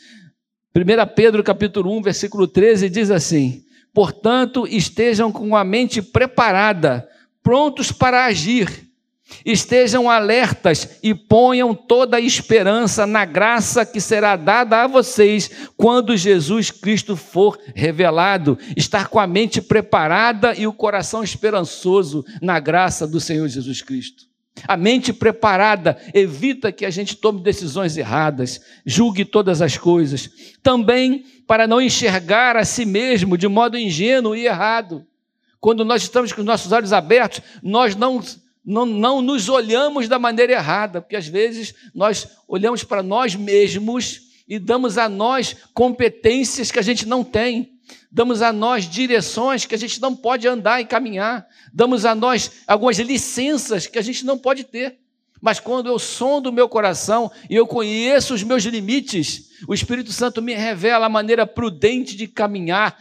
1 0.76 1.16
Pedro 1.16 1.44
capítulo 1.44 1.98
1, 1.98 2.02
versículo 2.02 2.48
13 2.48 2.90
diz 2.90 3.12
assim: 3.12 3.64
Portanto, 3.94 4.68
estejam 4.68 5.32
com 5.32 5.56
a 5.56 5.64
mente 5.64 6.02
preparada, 6.02 7.08
prontos 7.42 7.92
para 7.92 8.26
agir 8.26 8.87
Estejam 9.46 10.10
alertas 10.10 11.00
e 11.04 11.14
ponham 11.14 11.74
toda 11.74 12.18
a 12.18 12.22
esperança 12.22 13.06
na 13.06 13.26
graça 13.26 13.86
que 13.86 14.02
será 14.02 14.36
dada 14.36 14.84
a 14.84 14.88
vocês 14.88 15.70
quando 15.76 16.18
Jesus 16.18 16.72
Cristo 16.72 17.16
for 17.16 17.58
revelado. 17.76 18.58
Estar 18.76 19.08
com 19.08 19.20
a 19.20 19.28
mente 19.28 19.62
preparada 19.62 20.54
e 20.56 20.66
o 20.66 20.74
coração 20.74 21.24
esperançoso 21.24 22.26
na 22.42 22.60
graça 22.60 23.08
do 23.08 23.20
Senhor 23.20 23.48
Jesus 23.48 23.82
Cristo. 23.82 24.28
A 24.66 24.76
mente 24.76 25.14
preparada 25.14 25.98
evita 26.14 26.72
que 26.72 26.86
a 26.86 26.90
gente 26.90 27.16
tome 27.16 27.42
decisões 27.42 27.96
erradas, 27.96 28.62
julgue 28.86 29.24
todas 29.24 29.62
as 29.62 29.78
coisas. 29.78 30.30
Também 30.64 31.26
para 31.46 31.68
não 31.68 31.82
enxergar 31.82 32.58
a 32.58 32.66
si 32.66 32.86
mesmo 32.86 33.38
de 33.38 33.48
modo 33.48 33.78
ingênuo 33.78 34.36
e 34.36 34.46
errado. 34.46 35.06
Quando 35.60 35.86
nós 35.86 36.04
estamos 36.04 36.32
com 36.32 36.42
os 36.42 36.48
nossos 36.48 36.72
olhos 36.72 36.94
abertos, 36.94 37.42
nós 37.62 37.96
não 37.96 38.22
não, 38.68 38.86
não 38.86 39.22
nos 39.22 39.48
olhamos 39.48 40.10
da 40.10 40.20
maneira 40.20 40.52
errada, 40.52 41.00
porque 41.00 41.16
às 41.16 41.26
vezes 41.26 41.74
nós 41.96 42.28
olhamos 42.46 42.84
para 42.84 43.02
nós 43.02 43.34
mesmos 43.34 44.24
e 44.46 44.60
damos 44.60 44.98
a 44.98 45.08
nós 45.08 45.56
competências 45.74 46.70
que 46.70 46.78
a 46.78 46.82
gente 46.82 47.06
não 47.06 47.24
tem, 47.24 47.80
damos 48.12 48.42
a 48.42 48.52
nós 48.52 48.84
direções 48.84 49.66
que 49.66 49.74
a 49.74 49.78
gente 49.78 50.02
não 50.02 50.14
pode 50.14 50.46
andar 50.50 50.82
e 50.82 50.86
caminhar, 50.86 51.48
damos 51.74 52.04
a 52.04 52.14
nós 52.14 52.52
algumas 52.68 52.98
licenças 52.98 53.88
que 53.88 53.98
a 53.98 54.02
gente 54.02 54.26
não 54.26 54.38
pode 54.38 54.66
ter. 54.66 55.00
Mas 55.42 55.60
quando 55.60 55.88
eu 55.88 56.00
sondo 56.00 56.50
o 56.50 56.54
meu 56.54 56.68
coração 56.68 57.32
e 57.50 57.56
eu 57.56 57.68
conheço 57.68 58.34
os 58.34 58.44
meus 58.44 58.64
limites, 58.64 59.48
o 59.68 59.74
Espírito 59.74 60.12
Santo 60.12 60.42
me 60.42 60.54
revela 60.54 61.06
a 61.06 61.10
maneira 61.10 61.48
prudente 61.48 62.16
de 62.16 62.28
caminhar 62.28 62.98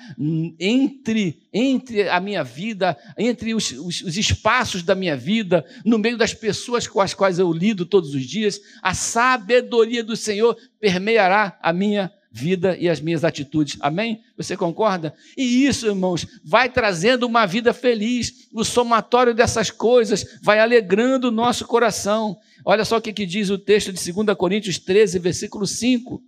entre, 0.59 1.43
entre 1.53 2.09
a 2.09 2.19
minha 2.21 2.43
vida, 2.43 2.97
entre 3.19 3.55
os, 3.55 3.73
os, 3.73 4.01
os 4.01 4.17
espaços 4.17 4.83
da 4.83 4.95
minha 4.95 5.17
vida, 5.17 5.65
no 5.85 5.99
meio 5.99 6.17
das 6.17 6.33
pessoas 6.33 6.87
com 6.87 7.01
as 7.01 7.13
quais 7.13 7.39
eu 7.39 7.53
lido 7.53 7.85
todos 7.85 8.15
os 8.15 8.25
dias. 8.25 8.61
A 8.83 8.95
sabedoria 8.95 10.03
do 10.03 10.17
Senhor 10.17 10.57
permeará 10.81 11.59
a 11.63 11.73
minha 11.73 12.13
vida 12.37 12.77
e 12.79 12.87
as 12.87 13.01
minhas 13.01 13.25
atitudes. 13.25 13.79
Amém? 13.81 14.21
Você 14.37 14.57
concorda? 14.57 15.15
E 15.37 15.65
isso, 15.65 15.87
irmãos, 15.87 16.27
vai 16.45 16.69
trazendo 16.69 17.27
uma 17.27 17.47
vida 17.47 17.73
feliz. 17.73 18.49
O 18.53 18.63
somatório 18.63 19.35
dessas 19.35 19.71
coisas 19.71 20.39
vai 20.43 20.61
alegrando 20.61 21.29
o 21.29 21.33
nosso 21.33 21.67
coração. 21.67 22.37
Olha 22.63 22.85
só 22.85 22.99
o 22.99 23.01
que, 23.01 23.13
que 23.13 23.25
diz 23.25 23.49
o 23.49 23.57
texto 23.57 23.91
de 23.91 24.13
2 24.13 24.37
Coríntios 24.37 24.79
13, 24.79 25.19
versículo 25.19 25.67
5. 25.67 26.23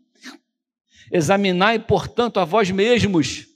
Examinai, 1.13 1.79
portanto, 1.79 2.41
a 2.41 2.45
vós 2.47 2.71
mesmos. 2.71 3.47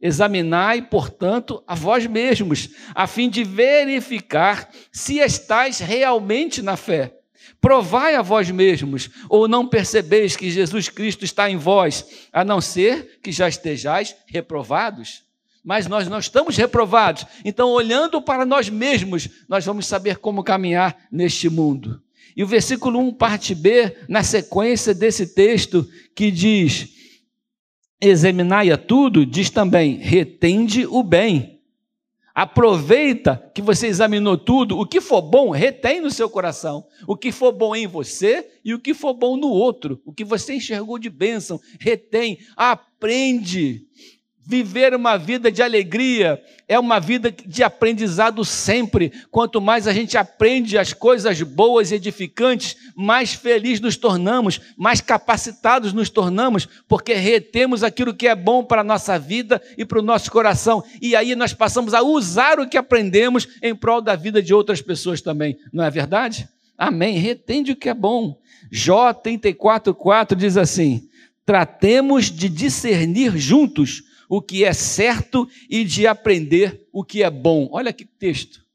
Examinai, 0.00 0.80
portanto, 0.80 1.62
a 1.66 1.74
vós 1.74 2.06
mesmos, 2.06 2.70
a 2.94 3.06
fim 3.06 3.28
de 3.28 3.44
verificar 3.44 4.70
se 4.90 5.18
estáis 5.18 5.80
realmente 5.80 6.62
na 6.62 6.76
fé. 6.76 7.17
Provai 7.60 8.14
a 8.14 8.22
vós 8.22 8.50
mesmos, 8.50 9.10
ou 9.28 9.48
não 9.48 9.66
percebeis 9.66 10.36
que 10.36 10.50
Jesus 10.50 10.88
Cristo 10.88 11.24
está 11.24 11.50
em 11.50 11.56
vós, 11.56 12.06
a 12.32 12.44
não 12.44 12.60
ser 12.60 13.18
que 13.22 13.32
já 13.32 13.48
estejais 13.48 14.14
reprovados? 14.26 15.24
Mas 15.64 15.86
nós 15.86 16.08
não 16.08 16.18
estamos 16.18 16.56
reprovados, 16.56 17.26
então, 17.44 17.70
olhando 17.70 18.22
para 18.22 18.46
nós 18.46 18.68
mesmos, 18.68 19.28
nós 19.48 19.64
vamos 19.64 19.86
saber 19.86 20.18
como 20.18 20.44
caminhar 20.44 20.96
neste 21.10 21.48
mundo. 21.50 22.00
E 22.36 22.44
o 22.44 22.46
versículo 22.46 23.00
1, 23.00 23.14
parte 23.14 23.54
B, 23.54 23.96
na 24.08 24.22
sequência 24.22 24.94
desse 24.94 25.34
texto, 25.34 25.86
que 26.14 26.30
diz: 26.30 26.88
Examinai 28.00 28.70
a 28.70 28.78
tudo, 28.78 29.26
diz 29.26 29.50
também: 29.50 29.96
retende 29.96 30.86
o 30.86 31.02
bem 31.02 31.57
Aproveita 32.38 33.50
que 33.52 33.60
você 33.60 33.88
examinou 33.88 34.38
tudo. 34.38 34.78
O 34.78 34.86
que 34.86 35.00
for 35.00 35.20
bom, 35.20 35.50
retém 35.50 36.00
no 36.00 36.08
seu 36.08 36.30
coração. 36.30 36.86
O 37.04 37.16
que 37.16 37.32
for 37.32 37.50
bom 37.50 37.74
em 37.74 37.88
você 37.88 38.48
e 38.64 38.72
o 38.72 38.78
que 38.78 38.94
for 38.94 39.12
bom 39.12 39.36
no 39.36 39.48
outro. 39.48 40.00
O 40.06 40.12
que 40.12 40.24
você 40.24 40.54
enxergou 40.54 41.00
de 41.00 41.10
bênção, 41.10 41.60
retém. 41.80 42.38
Aprende. 42.56 43.88
Viver 44.50 44.94
uma 44.94 45.18
vida 45.18 45.52
de 45.52 45.62
alegria 45.62 46.42
é 46.66 46.78
uma 46.78 46.98
vida 46.98 47.30
de 47.30 47.62
aprendizado 47.62 48.42
sempre. 48.46 49.12
Quanto 49.30 49.60
mais 49.60 49.86
a 49.86 49.92
gente 49.92 50.16
aprende 50.16 50.78
as 50.78 50.94
coisas 50.94 51.42
boas 51.42 51.90
e 51.90 51.96
edificantes, 51.96 52.74
mais 52.96 53.34
felizes 53.34 53.78
nos 53.78 53.98
tornamos, 53.98 54.58
mais 54.74 55.02
capacitados 55.02 55.92
nos 55.92 56.08
tornamos, 56.08 56.66
porque 56.88 57.12
retemos 57.12 57.84
aquilo 57.84 58.14
que 58.14 58.26
é 58.26 58.34
bom 58.34 58.64
para 58.64 58.80
a 58.80 58.84
nossa 58.84 59.18
vida 59.18 59.60
e 59.76 59.84
para 59.84 59.98
o 59.98 60.02
nosso 60.02 60.32
coração. 60.32 60.82
E 60.98 61.14
aí 61.14 61.36
nós 61.36 61.52
passamos 61.52 61.92
a 61.92 62.00
usar 62.00 62.58
o 62.58 62.66
que 62.66 62.78
aprendemos 62.78 63.46
em 63.62 63.76
prol 63.76 64.00
da 64.00 64.16
vida 64.16 64.42
de 64.42 64.54
outras 64.54 64.80
pessoas 64.80 65.20
também. 65.20 65.58
Não 65.70 65.84
é 65.84 65.90
verdade? 65.90 66.48
Amém. 66.78 67.18
Retende 67.18 67.72
o 67.72 67.76
que 67.76 67.90
é 67.90 67.94
bom. 67.94 68.40
Jó 68.72 69.12
34,4 69.12 70.34
diz 70.34 70.56
assim: 70.56 71.06
tratemos 71.44 72.30
de 72.30 72.48
discernir 72.48 73.36
juntos 73.36 74.07
o 74.28 74.42
que 74.42 74.64
é 74.64 74.72
certo 74.72 75.48
e 75.68 75.84
de 75.84 76.06
aprender 76.06 76.86
o 76.92 77.02
que 77.02 77.22
é 77.22 77.30
bom. 77.30 77.68
Olha 77.72 77.92
que 77.92 78.04
texto. 78.04 78.66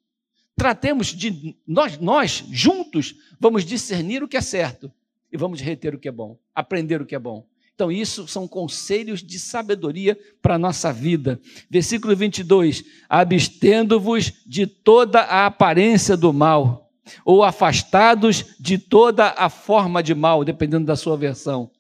Tratemos 0.56 1.08
de 1.08 1.56
nós, 1.68 1.98
nós 1.98 2.44
juntos 2.52 3.16
vamos 3.40 3.66
discernir 3.66 4.24
o 4.24 4.28
que 4.28 4.38
é 4.38 4.42
certo 4.42 4.92
e 5.32 5.38
vamos 5.38 5.60
reter 5.62 5.96
o 5.96 6.00
que 6.00 6.08
é 6.08 6.12
bom, 6.12 6.38
aprender 6.54 7.02
o 7.02 7.06
que 7.06 7.16
é 7.16 7.20
bom. 7.20 7.46
Então, 7.76 7.92
isso 7.92 8.28
são 8.28 8.48
conselhos 8.48 9.24
de 9.24 9.40
sabedoria 9.40 10.18
para 10.42 10.56
a 10.56 10.60
nossa 10.60 10.94
vida. 10.94 11.42
Versículo 11.70 12.16
22: 12.16 12.84
Abstendo-vos 13.10 14.32
de 14.46 14.68
toda 14.68 15.22
a 15.22 15.48
aparência 15.48 16.16
do 16.16 16.32
mal, 16.32 16.92
ou 17.26 17.44
afastados 17.44 18.56
de 18.60 18.78
toda 18.78 19.34
a 19.36 19.50
forma 19.50 20.04
de 20.04 20.14
mal, 20.14 20.44
dependendo 20.44 20.86
da 20.86 20.96
sua 20.96 21.18
versão. 21.18 21.72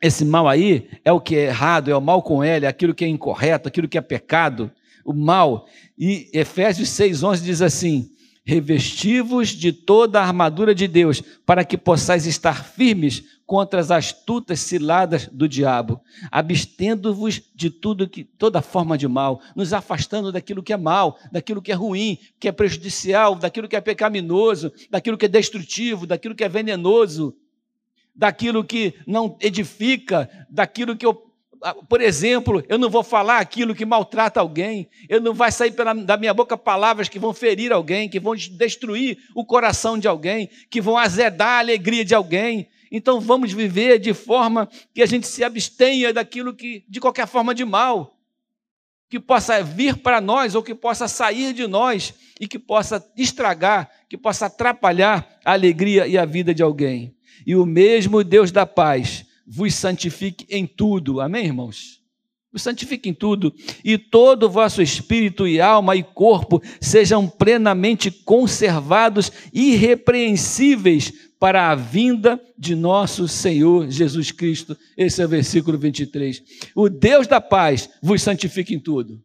Esse 0.00 0.24
mal 0.24 0.48
aí 0.48 0.88
é 1.04 1.12
o 1.12 1.20
que 1.20 1.36
é 1.36 1.46
errado, 1.46 1.90
é 1.90 1.96
o 1.96 2.00
mal 2.00 2.22
com 2.22 2.42
L, 2.42 2.66
é 2.66 2.68
aquilo 2.68 2.94
que 2.94 3.04
é 3.04 3.08
incorreto, 3.08 3.68
aquilo 3.68 3.88
que 3.88 3.98
é 3.98 4.00
pecado, 4.00 4.70
o 5.04 5.12
mal. 5.12 5.66
E 5.98 6.28
Efésios 6.32 6.88
6,11 6.90 7.42
diz 7.42 7.62
assim: 7.62 8.10
Revestivos 8.44 9.48
de 9.48 9.72
toda 9.72 10.20
a 10.20 10.26
armadura 10.26 10.74
de 10.74 10.86
Deus, 10.86 11.22
para 11.46 11.64
que 11.64 11.78
possais 11.78 12.26
estar 12.26 12.64
firmes 12.64 13.24
contra 13.46 13.80
as 13.80 13.90
astutas 13.90 14.60
ciladas 14.60 15.28
do 15.28 15.48
diabo, 15.48 16.00
abstendo-vos 16.30 17.42
de 17.54 17.70
tudo 17.70 18.08
que 18.08 18.24
toda 18.24 18.62
forma 18.62 18.96
de 18.96 19.06
mal, 19.06 19.40
nos 19.54 19.72
afastando 19.72 20.32
daquilo 20.32 20.62
que 20.62 20.72
é 20.72 20.76
mal, 20.76 21.18
daquilo 21.30 21.62
que 21.62 21.72
é 21.72 21.74
ruim, 21.74 22.18
que 22.40 22.48
é 22.48 22.52
prejudicial, 22.52 23.34
daquilo 23.34 23.68
que 23.68 23.76
é 23.76 23.80
pecaminoso, 23.80 24.72
daquilo 24.90 25.18
que 25.18 25.26
é 25.26 25.28
destrutivo, 25.28 26.06
daquilo 26.06 26.34
que 26.34 26.44
é 26.44 26.48
venenoso, 26.48 27.34
daquilo 28.14 28.64
que 28.64 28.94
não 29.06 29.36
edifica, 29.40 30.30
daquilo 30.48 30.96
que 30.96 31.04
eu 31.04 31.24
ah, 31.66 31.74
por 31.88 32.02
exemplo, 32.02 32.62
eu 32.68 32.76
não 32.76 32.90
vou 32.90 33.02
falar 33.02 33.38
aquilo 33.38 33.74
que 33.74 33.86
maltrata 33.86 34.38
alguém, 34.38 34.86
eu 35.08 35.18
não 35.18 35.32
vai 35.32 35.50
sair 35.50 35.72
pela, 35.72 35.94
da 35.94 36.14
minha 36.18 36.34
boca 36.34 36.58
palavras 36.58 37.08
que 37.08 37.18
vão 37.18 37.32
ferir 37.32 37.72
alguém, 37.72 38.06
que 38.06 38.20
vão 38.20 38.34
destruir 38.34 39.16
o 39.34 39.46
coração 39.46 39.98
de 39.98 40.06
alguém, 40.06 40.50
que 40.68 40.78
vão 40.78 40.98
azedar 40.98 41.48
a 41.48 41.58
alegria 41.60 42.04
de 42.04 42.14
alguém. 42.14 42.68
Então 42.92 43.18
vamos 43.18 43.50
viver 43.50 43.98
de 43.98 44.12
forma 44.12 44.68
que 44.92 45.02
a 45.02 45.06
gente 45.06 45.26
se 45.26 45.42
abstenha 45.42 46.12
daquilo 46.12 46.52
que, 46.52 46.84
de 46.86 47.00
qualquer 47.00 47.26
forma 47.26 47.54
de 47.54 47.64
mal, 47.64 48.14
que 49.08 49.18
possa 49.18 49.62
vir 49.62 49.96
para 49.96 50.20
nós 50.20 50.54
ou 50.54 50.62
que 50.62 50.74
possa 50.74 51.08
sair 51.08 51.54
de 51.54 51.66
nós 51.66 52.12
e 52.38 52.46
que 52.46 52.58
possa 52.58 53.02
estragar, 53.16 53.90
que 54.06 54.18
possa 54.18 54.46
atrapalhar 54.46 55.38
a 55.42 55.52
alegria 55.52 56.06
e 56.06 56.18
a 56.18 56.26
vida 56.26 56.52
de 56.52 56.62
alguém. 56.62 57.14
E 57.46 57.56
o 57.56 57.66
mesmo 57.66 58.22
Deus 58.24 58.50
da 58.50 58.66
paz 58.66 59.24
vos 59.46 59.74
santifique 59.74 60.46
em 60.48 60.66
tudo. 60.66 61.20
Amém, 61.20 61.46
irmãos? 61.46 62.02
Vos 62.52 62.62
santifique 62.62 63.08
em 63.08 63.14
tudo, 63.14 63.52
e 63.84 63.98
todo 63.98 64.44
o 64.44 64.48
vosso 64.48 64.80
espírito 64.80 65.44
e 65.44 65.60
alma 65.60 65.96
e 65.96 66.04
corpo 66.04 66.62
sejam 66.80 67.28
plenamente 67.28 68.12
conservados, 68.12 69.32
irrepreensíveis 69.52 71.12
para 71.40 71.72
a 71.72 71.74
vinda 71.74 72.40
de 72.56 72.76
nosso 72.76 73.26
Senhor 73.26 73.90
Jesus 73.90 74.30
Cristo. 74.30 74.78
Esse 74.96 75.20
é 75.20 75.26
o 75.26 75.28
versículo 75.28 75.76
23. 75.76 76.42
O 76.76 76.88
Deus 76.88 77.26
da 77.26 77.40
paz 77.40 77.90
vos 78.00 78.22
santifique 78.22 78.72
em 78.72 78.78
tudo. 78.78 79.20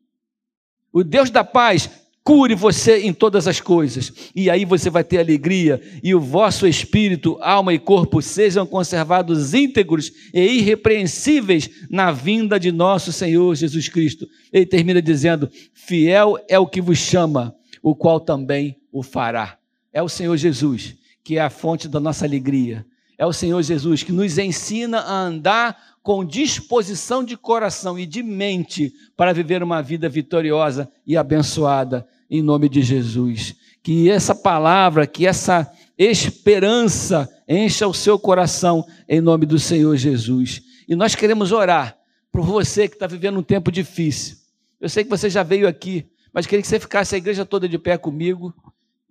O 0.92 1.04
Deus 1.04 1.30
da 1.30 1.44
paz 1.44 1.88
cure 2.24 2.54
você 2.54 3.00
em 3.00 3.14
todas 3.14 3.48
as 3.48 3.60
coisas, 3.60 4.14
e 4.36 4.50
aí 4.50 4.66
você 4.66 4.90
vai 4.90 5.04
ter 5.04 5.20
alegria, 5.20 5.82
e 6.04 6.14
o 6.14 6.20
vosso 6.20 6.68
espírito, 6.68 7.38
alma 7.42 7.74
e 7.74 7.80
corpo 7.80 8.22
sejam 8.22 8.66
conservados 8.66 9.54
íntegros 9.54 10.12
e 10.34 10.60
irrepreensíveis 10.60 11.70
na 11.90 12.12
vinda 12.12 12.60
de 12.60 12.72
nosso 12.72 13.12
Senhor 13.12 13.56
Jesus 13.56 13.90
Cristo. 13.90 14.28
Ele 14.54 14.66
termina 14.66 15.02
dizendo: 15.02 15.50
Fiel 15.74 16.38
é 16.48 16.60
o 16.60 16.68
que 16.68 16.82
vos 16.82 17.00
chama, 17.00 17.56
o 17.82 17.96
qual 17.96 18.20
também 18.20 18.78
o 18.92 19.02
fará. 19.02 19.58
É 19.92 20.04
o 20.04 20.10
Senhor 20.10 20.38
Jesus 20.38 21.00
que 21.30 21.38
é 21.38 21.42
a 21.42 21.50
fonte 21.52 21.88
da 21.88 22.00
nossa 22.00 22.26
alegria. 22.26 22.84
É 23.16 23.24
o 23.24 23.32
Senhor 23.32 23.62
Jesus 23.62 24.02
que 24.02 24.12
nos 24.12 24.40
ensina 24.40 25.00
a 25.02 25.14
andar 25.14 25.78
com 26.10 26.26
disposição 26.26 27.24
de 27.24 27.38
coração 27.38 28.00
e 28.00 28.04
de 28.04 28.24
mente 28.24 28.92
para 29.16 29.32
viver 29.32 29.62
uma 29.62 29.80
vida 29.80 30.10
vitoriosa 30.10 30.92
e 31.06 31.16
abençoada 31.16 32.04
em 32.28 32.42
nome 32.42 32.68
de 32.68 32.82
Jesus. 32.82 33.54
Que 33.84 34.10
essa 34.10 34.34
palavra, 34.34 35.06
que 35.06 35.28
essa 35.28 35.72
esperança 35.96 37.30
encha 37.48 37.88
o 37.88 37.94
seu 37.94 38.18
coração 38.18 38.84
em 39.08 39.22
nome 39.22 39.46
do 39.46 39.60
Senhor 39.60 39.96
Jesus. 39.98 40.64
E 40.88 40.96
nós 40.96 41.14
queremos 41.14 41.52
orar 41.52 41.96
por 42.32 42.42
você 42.42 42.88
que 42.88 42.96
está 42.96 43.06
vivendo 43.06 43.38
um 43.38 43.44
tempo 43.44 43.72
difícil. 43.72 44.38
Eu 44.82 44.90
sei 44.90 45.04
que 45.04 45.12
você 45.12 45.30
já 45.30 45.44
veio 45.44 45.68
aqui, 45.68 46.08
mas 46.34 46.48
queria 46.48 46.64
que 46.64 46.68
você 46.68 46.80
ficasse 46.80 47.14
a 47.14 47.20
igreja 47.20 47.46
toda 47.46 47.70
de 47.70 47.78
pé 47.78 48.00
comigo. 48.00 48.52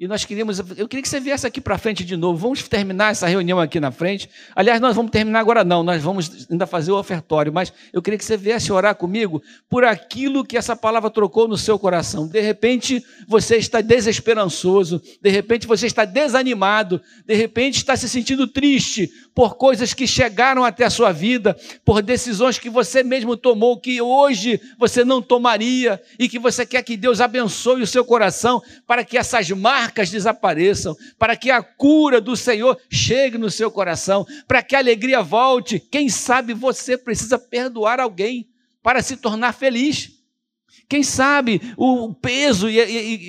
E 0.01 0.07
nós 0.07 0.25
queríamos, 0.25 0.61
eu 0.77 0.87
queria 0.87 1.03
que 1.03 1.09
você 1.09 1.19
viesse 1.19 1.45
aqui 1.45 1.61
para 1.61 1.77
frente 1.77 2.05
de 2.05 2.17
novo. 2.17 2.39
Vamos 2.39 2.63
terminar 2.63 3.11
essa 3.11 3.27
reunião 3.27 3.59
aqui 3.59 3.81
na 3.81 3.91
frente. 3.91 4.31
Aliás, 4.55 4.81
nós 4.81 4.95
vamos 4.95 5.11
terminar 5.11 5.41
agora 5.41 5.65
não, 5.65 5.83
nós 5.83 6.01
vamos 6.01 6.47
ainda 6.49 6.69
fazer 6.69 6.93
o 6.93 6.97
ofertório, 6.97 7.53
mas 7.53 7.73
eu 7.93 8.01
queria 8.01 8.17
que 8.17 8.25
você 8.25 8.37
viesse 8.37 8.71
orar 8.71 8.95
comigo 8.95 9.43
por 9.69 9.85
aquilo 9.85 10.45
que 10.45 10.57
essa 10.57 10.77
palavra 10.77 11.11
trocou 11.11 11.49
no 11.49 11.57
seu 11.57 11.81
coração. 11.81 12.29
De 12.29 12.41
repente, 12.41 13.05
você 13.27 13.57
está 13.57 13.81
desesperançoso, 13.81 15.03
de 15.21 15.31
repente 15.31 15.67
você 15.67 15.89
está 15.89 16.05
desanimado, 16.05 17.03
de 17.27 17.35
repente 17.35 17.79
está 17.79 17.97
se 17.97 18.09
sentindo 18.09 18.47
triste 18.47 19.11
por 19.35 19.57
coisas 19.57 19.93
que 19.93 20.07
chegaram 20.07 20.65
até 20.65 20.85
a 20.85 20.91
sua 20.91 21.11
vida, 21.11 21.57
por 21.85 22.03
decisões 22.03 22.57
que 22.57 22.71
você 22.71 23.03
mesmo 23.03 23.37
tomou 23.37 23.81
que 23.81 24.01
hoje 24.01 24.61
você 24.79 25.05
não 25.05 25.21
tomaria 25.21 26.01
e 26.21 26.29
que 26.29 26.39
você 26.39 26.65
quer 26.65 26.85
que 26.85 26.97
Deus 26.97 27.21
abençoe 27.21 27.83
o 27.83 27.87
seu 27.87 28.05
coração 28.05 28.63
para 28.87 29.05
que 29.05 29.19
essas 29.19 29.51
marcas 29.51 29.88
marcas 29.89 30.11
desapareçam, 30.11 30.95
para 31.19 31.35
que 31.35 31.51
a 31.51 31.63
cura 31.63 32.21
do 32.21 32.37
Senhor 32.37 32.79
chegue 32.91 33.39
no 33.39 33.51
seu 33.51 33.71
coração, 33.71 34.27
para 34.47 34.63
que 34.63 34.77
a 34.77 34.79
alegria 34.79 35.23
volte. 35.23 35.81
Quem 35.81 36.11
sabe 36.11 36.53
você 36.53 36.99
precisa 36.99 37.39
perdoar 37.39 37.99
alguém 37.99 38.47
para 38.83 39.01
se 39.01 39.17
tornar 39.17 39.55
feliz. 39.55 40.13
Quem 40.87 41.03
sabe 41.03 41.61
o 41.77 42.13
peso 42.13 42.67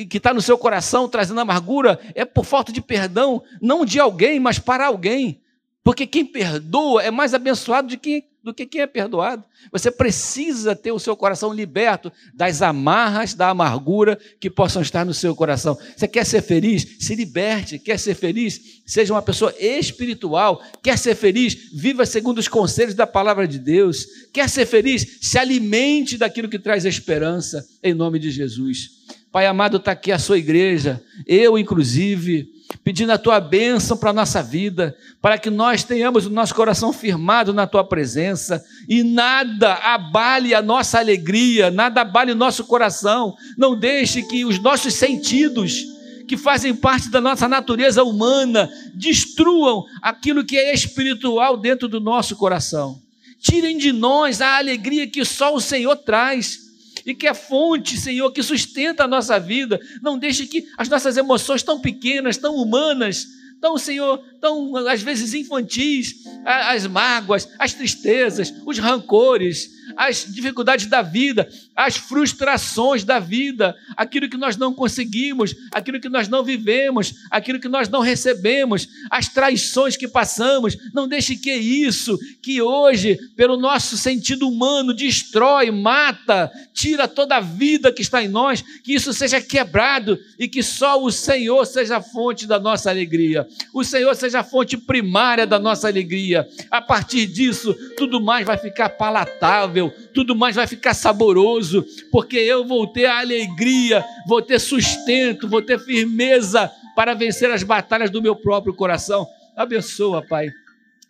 que 0.09 0.17
está 0.17 0.33
no 0.33 0.41
seu 0.41 0.57
coração 0.57 1.07
trazendo 1.07 1.39
amargura 1.39 1.97
é 2.13 2.25
por 2.25 2.43
falta 2.43 2.73
de 2.73 2.81
perdão, 2.81 3.41
não 3.61 3.85
de 3.85 3.97
alguém, 3.97 4.37
mas 4.37 4.59
para 4.59 4.87
alguém. 4.87 5.41
Porque 5.81 6.05
quem 6.05 6.25
perdoa 6.25 7.01
é 7.01 7.09
mais 7.09 7.33
abençoado 7.33 7.87
de 7.87 7.97
quem 7.97 8.28
do 8.43 8.53
que 8.53 8.65
quem 8.65 8.81
é 8.81 8.87
perdoado. 8.87 9.43
Você 9.71 9.91
precisa 9.91 10.75
ter 10.75 10.91
o 10.91 10.99
seu 10.99 11.15
coração 11.15 11.53
liberto 11.53 12.11
das 12.33 12.61
amarras 12.61 13.33
da 13.33 13.49
amargura 13.49 14.17
que 14.39 14.49
possam 14.49 14.81
estar 14.81 15.05
no 15.05 15.13
seu 15.13 15.35
coração. 15.35 15.77
Você 15.95 16.07
quer 16.07 16.25
ser 16.25 16.41
feliz? 16.41 16.97
Se 16.99 17.15
liberte. 17.15 17.77
Quer 17.77 17.99
ser 17.99 18.15
feliz? 18.15 18.81
Seja 18.85 19.13
uma 19.13 19.21
pessoa 19.21 19.53
espiritual. 19.59 20.63
Quer 20.81 20.97
ser 20.97 21.15
feliz? 21.15 21.69
Viva 21.73 22.05
segundo 22.05 22.37
os 22.37 22.47
conselhos 22.47 22.93
da 22.93 23.05
palavra 23.05 23.47
de 23.47 23.59
Deus. 23.59 24.05
Quer 24.33 24.49
ser 24.49 24.65
feliz? 24.65 25.19
Se 25.21 25.37
alimente 25.37 26.17
daquilo 26.17 26.49
que 26.49 26.59
traz 26.59 26.85
esperança, 26.85 27.67
em 27.83 27.93
nome 27.93 28.19
de 28.19 28.31
Jesus. 28.31 28.99
Pai 29.31 29.45
amado, 29.45 29.77
está 29.77 29.91
aqui 29.91 30.11
a 30.11 30.17
sua 30.17 30.39
igreja, 30.39 31.03
eu 31.27 31.55
inclusive 31.55 32.49
pedindo 32.83 33.11
a 33.11 33.17
tua 33.17 33.39
bênção 33.39 33.95
para 33.95 34.09
a 34.09 34.13
nossa 34.13 34.41
vida, 34.41 34.97
para 35.21 35.37
que 35.37 35.51
nós 35.51 35.83
tenhamos 35.83 36.25
o 36.25 36.31
nosso 36.31 36.55
coração 36.55 36.91
firmado 36.91 37.53
na 37.53 37.67
tua 37.67 37.83
presença 37.83 38.63
e 38.87 39.03
nada 39.03 39.73
abale 39.75 40.55
a 40.55 40.61
nossa 40.63 40.97
alegria, 40.97 41.69
nada 41.69 42.01
abale 42.01 42.31
o 42.31 42.35
nosso 42.35 42.65
coração. 42.65 43.35
Não 43.55 43.77
deixe 43.77 44.23
que 44.23 44.45
os 44.45 44.59
nossos 44.59 44.95
sentidos, 44.95 45.85
que 46.27 46.35
fazem 46.35 46.75
parte 46.75 47.09
da 47.09 47.21
nossa 47.21 47.47
natureza 47.47 48.03
humana, 48.03 48.67
destruam 48.95 49.85
aquilo 50.01 50.43
que 50.43 50.57
é 50.57 50.73
espiritual 50.73 51.55
dentro 51.55 51.87
do 51.87 51.99
nosso 51.99 52.35
coração. 52.35 52.99
Tirem 53.39 53.77
de 53.77 53.91
nós 53.91 54.41
a 54.41 54.57
alegria 54.57 55.07
que 55.07 55.23
só 55.23 55.53
o 55.53 55.61
Senhor 55.61 55.95
traz 55.97 56.68
e 57.09 57.15
que 57.15 57.27
é 57.27 57.33
fonte, 57.33 57.97
Senhor, 57.97 58.31
que 58.31 58.43
sustenta 58.43 59.03
a 59.03 59.07
nossa 59.07 59.39
vida. 59.39 59.79
Não 60.01 60.17
deixe 60.17 60.45
que 60.45 60.67
as 60.77 60.87
nossas 60.87 61.17
emoções 61.17 61.63
tão 61.63 61.79
pequenas, 61.79 62.37
tão 62.37 62.55
humanas, 62.55 63.27
tão, 63.59 63.77
Senhor, 63.77 64.19
tão 64.39 64.75
às 64.87 65.01
vezes 65.01 65.33
infantis, 65.33 66.23
as 66.45 66.85
mágoas, 66.85 67.49
as 67.57 67.73
tristezas, 67.73 68.53
os 68.65 68.77
rancores, 68.77 69.78
as 69.95 70.25
dificuldades 70.31 70.85
da 70.85 71.01
vida, 71.01 71.49
as 71.75 71.97
frustrações 71.97 73.03
da 73.03 73.19
vida, 73.19 73.75
aquilo 73.95 74.29
que 74.29 74.37
nós 74.37 74.57
não 74.57 74.73
conseguimos, 74.73 75.55
aquilo 75.71 75.99
que 75.99 76.09
nós 76.09 76.27
não 76.27 76.43
vivemos, 76.43 77.13
aquilo 77.29 77.59
que 77.59 77.67
nós 77.67 77.87
não 77.89 78.01
recebemos, 78.01 78.87
as 79.09 79.27
traições 79.27 79.95
que 79.95 80.07
passamos. 80.07 80.77
Não 80.93 81.07
deixe 81.07 81.35
que 81.35 81.53
isso, 81.53 82.17
que 82.41 82.61
hoje, 82.61 83.17
pelo 83.35 83.57
nosso 83.57 83.97
sentido 83.97 84.47
humano, 84.47 84.93
destrói, 84.93 85.71
mata, 85.71 86.51
tira 86.73 87.07
toda 87.07 87.37
a 87.37 87.41
vida 87.41 87.91
que 87.91 88.01
está 88.01 88.23
em 88.23 88.27
nós, 88.27 88.61
que 88.83 88.93
isso 88.93 89.13
seja 89.13 89.41
quebrado 89.41 90.19
e 90.37 90.47
que 90.47 90.63
só 90.63 91.01
o 91.01 91.11
Senhor 91.11 91.65
seja 91.65 91.97
a 91.97 92.01
fonte 92.01 92.45
da 92.45 92.59
nossa 92.59 92.89
alegria. 92.89 93.47
O 93.73 93.83
Senhor 93.83 94.15
seja 94.15 94.39
a 94.39 94.43
fonte 94.43 94.77
primária 94.77 95.45
da 95.45 95.59
nossa 95.59 95.87
alegria. 95.87 96.47
A 96.71 96.81
partir 96.81 97.25
disso, 97.27 97.73
tudo 97.97 98.21
mais 98.21 98.45
vai 98.45 98.57
ficar 98.57 98.89
palatável 98.89 99.78
tudo 100.13 100.35
mais 100.35 100.55
vai 100.55 100.65
ficar 100.65 100.93
saboroso, 100.93 101.85
porque 102.11 102.37
eu 102.37 102.65
vou 102.65 102.87
ter 102.87 103.05
a 103.05 103.19
alegria, 103.19 104.03
vou 104.27 104.41
ter 104.41 104.59
sustento, 104.59 105.47
vou 105.47 105.61
ter 105.61 105.79
firmeza 105.79 106.69
para 106.95 107.13
vencer 107.13 107.51
as 107.51 107.63
batalhas 107.63 108.09
do 108.09 108.21
meu 108.21 108.35
próprio 108.35 108.73
coração. 108.73 109.27
Abençoa, 109.55 110.25
Pai. 110.27 110.49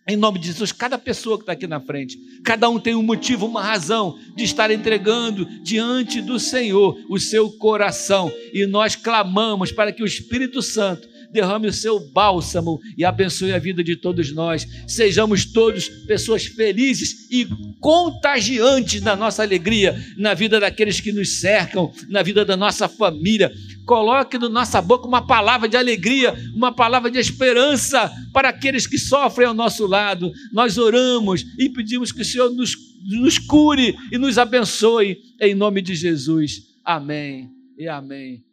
Em 0.08 0.16
nome 0.16 0.40
de 0.40 0.48
Jesus, 0.48 0.72
cada 0.72 0.98
pessoa 0.98 1.38
que 1.38 1.44
está 1.44 1.52
aqui 1.54 1.68
na 1.68 1.80
frente, 1.80 2.18
cada 2.44 2.68
um 2.68 2.80
tem 2.80 2.96
um 2.96 3.04
motivo, 3.04 3.46
uma 3.46 3.62
razão 3.62 4.18
de 4.36 4.44
estar 4.44 4.72
entregando 4.72 5.46
diante 5.62 6.20
do 6.20 6.40
Senhor 6.40 7.00
o 7.08 7.20
seu 7.20 7.52
coração. 7.52 8.32
E 8.52 8.66
nós 8.66 8.96
clamamos 8.96 9.72
para 9.72 9.92
que 9.92 10.02
o 10.02 10.08
Espírito 10.08 10.64
Santo 10.64 11.08
derrame 11.32 11.68
o 11.68 11.74
seu 11.74 12.00
bálsamo 12.12 12.80
e 12.98 13.06
abençoe 13.06 13.54
a 13.54 13.60
vida 13.60 13.84
de 13.84 13.96
todos 13.96 14.34
nós. 14.34 14.68
Sejamos 14.88 15.46
todos 15.46 15.88
pessoas 16.08 16.46
felizes 16.46 17.30
e 17.32 17.48
contagiantes 17.80 19.02
na 19.02 19.16
nossa 19.16 19.44
alegria, 19.44 19.96
na 20.18 20.34
vida 20.34 20.60
daqueles 20.60 21.00
que 21.00 21.12
nos 21.12 21.40
cercam, 21.40 21.92
na 22.10 22.22
vida 22.24 22.44
da 22.44 22.58
nossa 22.58 22.88
família. 22.88 23.52
Coloque 23.86 24.38
na 24.38 24.50
nossa 24.50 24.82
boca 24.82 25.08
uma 25.08 25.26
palavra 25.26 25.68
de 25.68 25.78
alegria, 25.78 26.36
uma 26.56 26.72
palavra 26.72 27.10
de 27.10 27.18
esperança 27.18 28.12
para 28.34 28.50
aqueles 28.50 28.86
que 28.86 28.98
sofrem 28.98 29.48
ao 29.48 29.54
nosso 29.54 29.86
lado. 29.86 30.32
Nós 30.52 30.78
oramos 30.78 31.46
e 31.58 31.70
pedimos 31.70 32.12
que 32.12 32.22
o 32.22 32.26
Senhor 32.26 32.50
nos, 32.52 32.76
nos 33.08 33.38
cure 33.38 33.96
e 34.12 34.18
nos 34.18 34.38
abençoe, 34.38 35.18
em 35.40 35.56
nome 35.56 35.82
de 35.82 35.96
Jesus. 35.96 36.62
Amém 36.84 37.50
e 37.78 37.88
amém. 37.88 38.49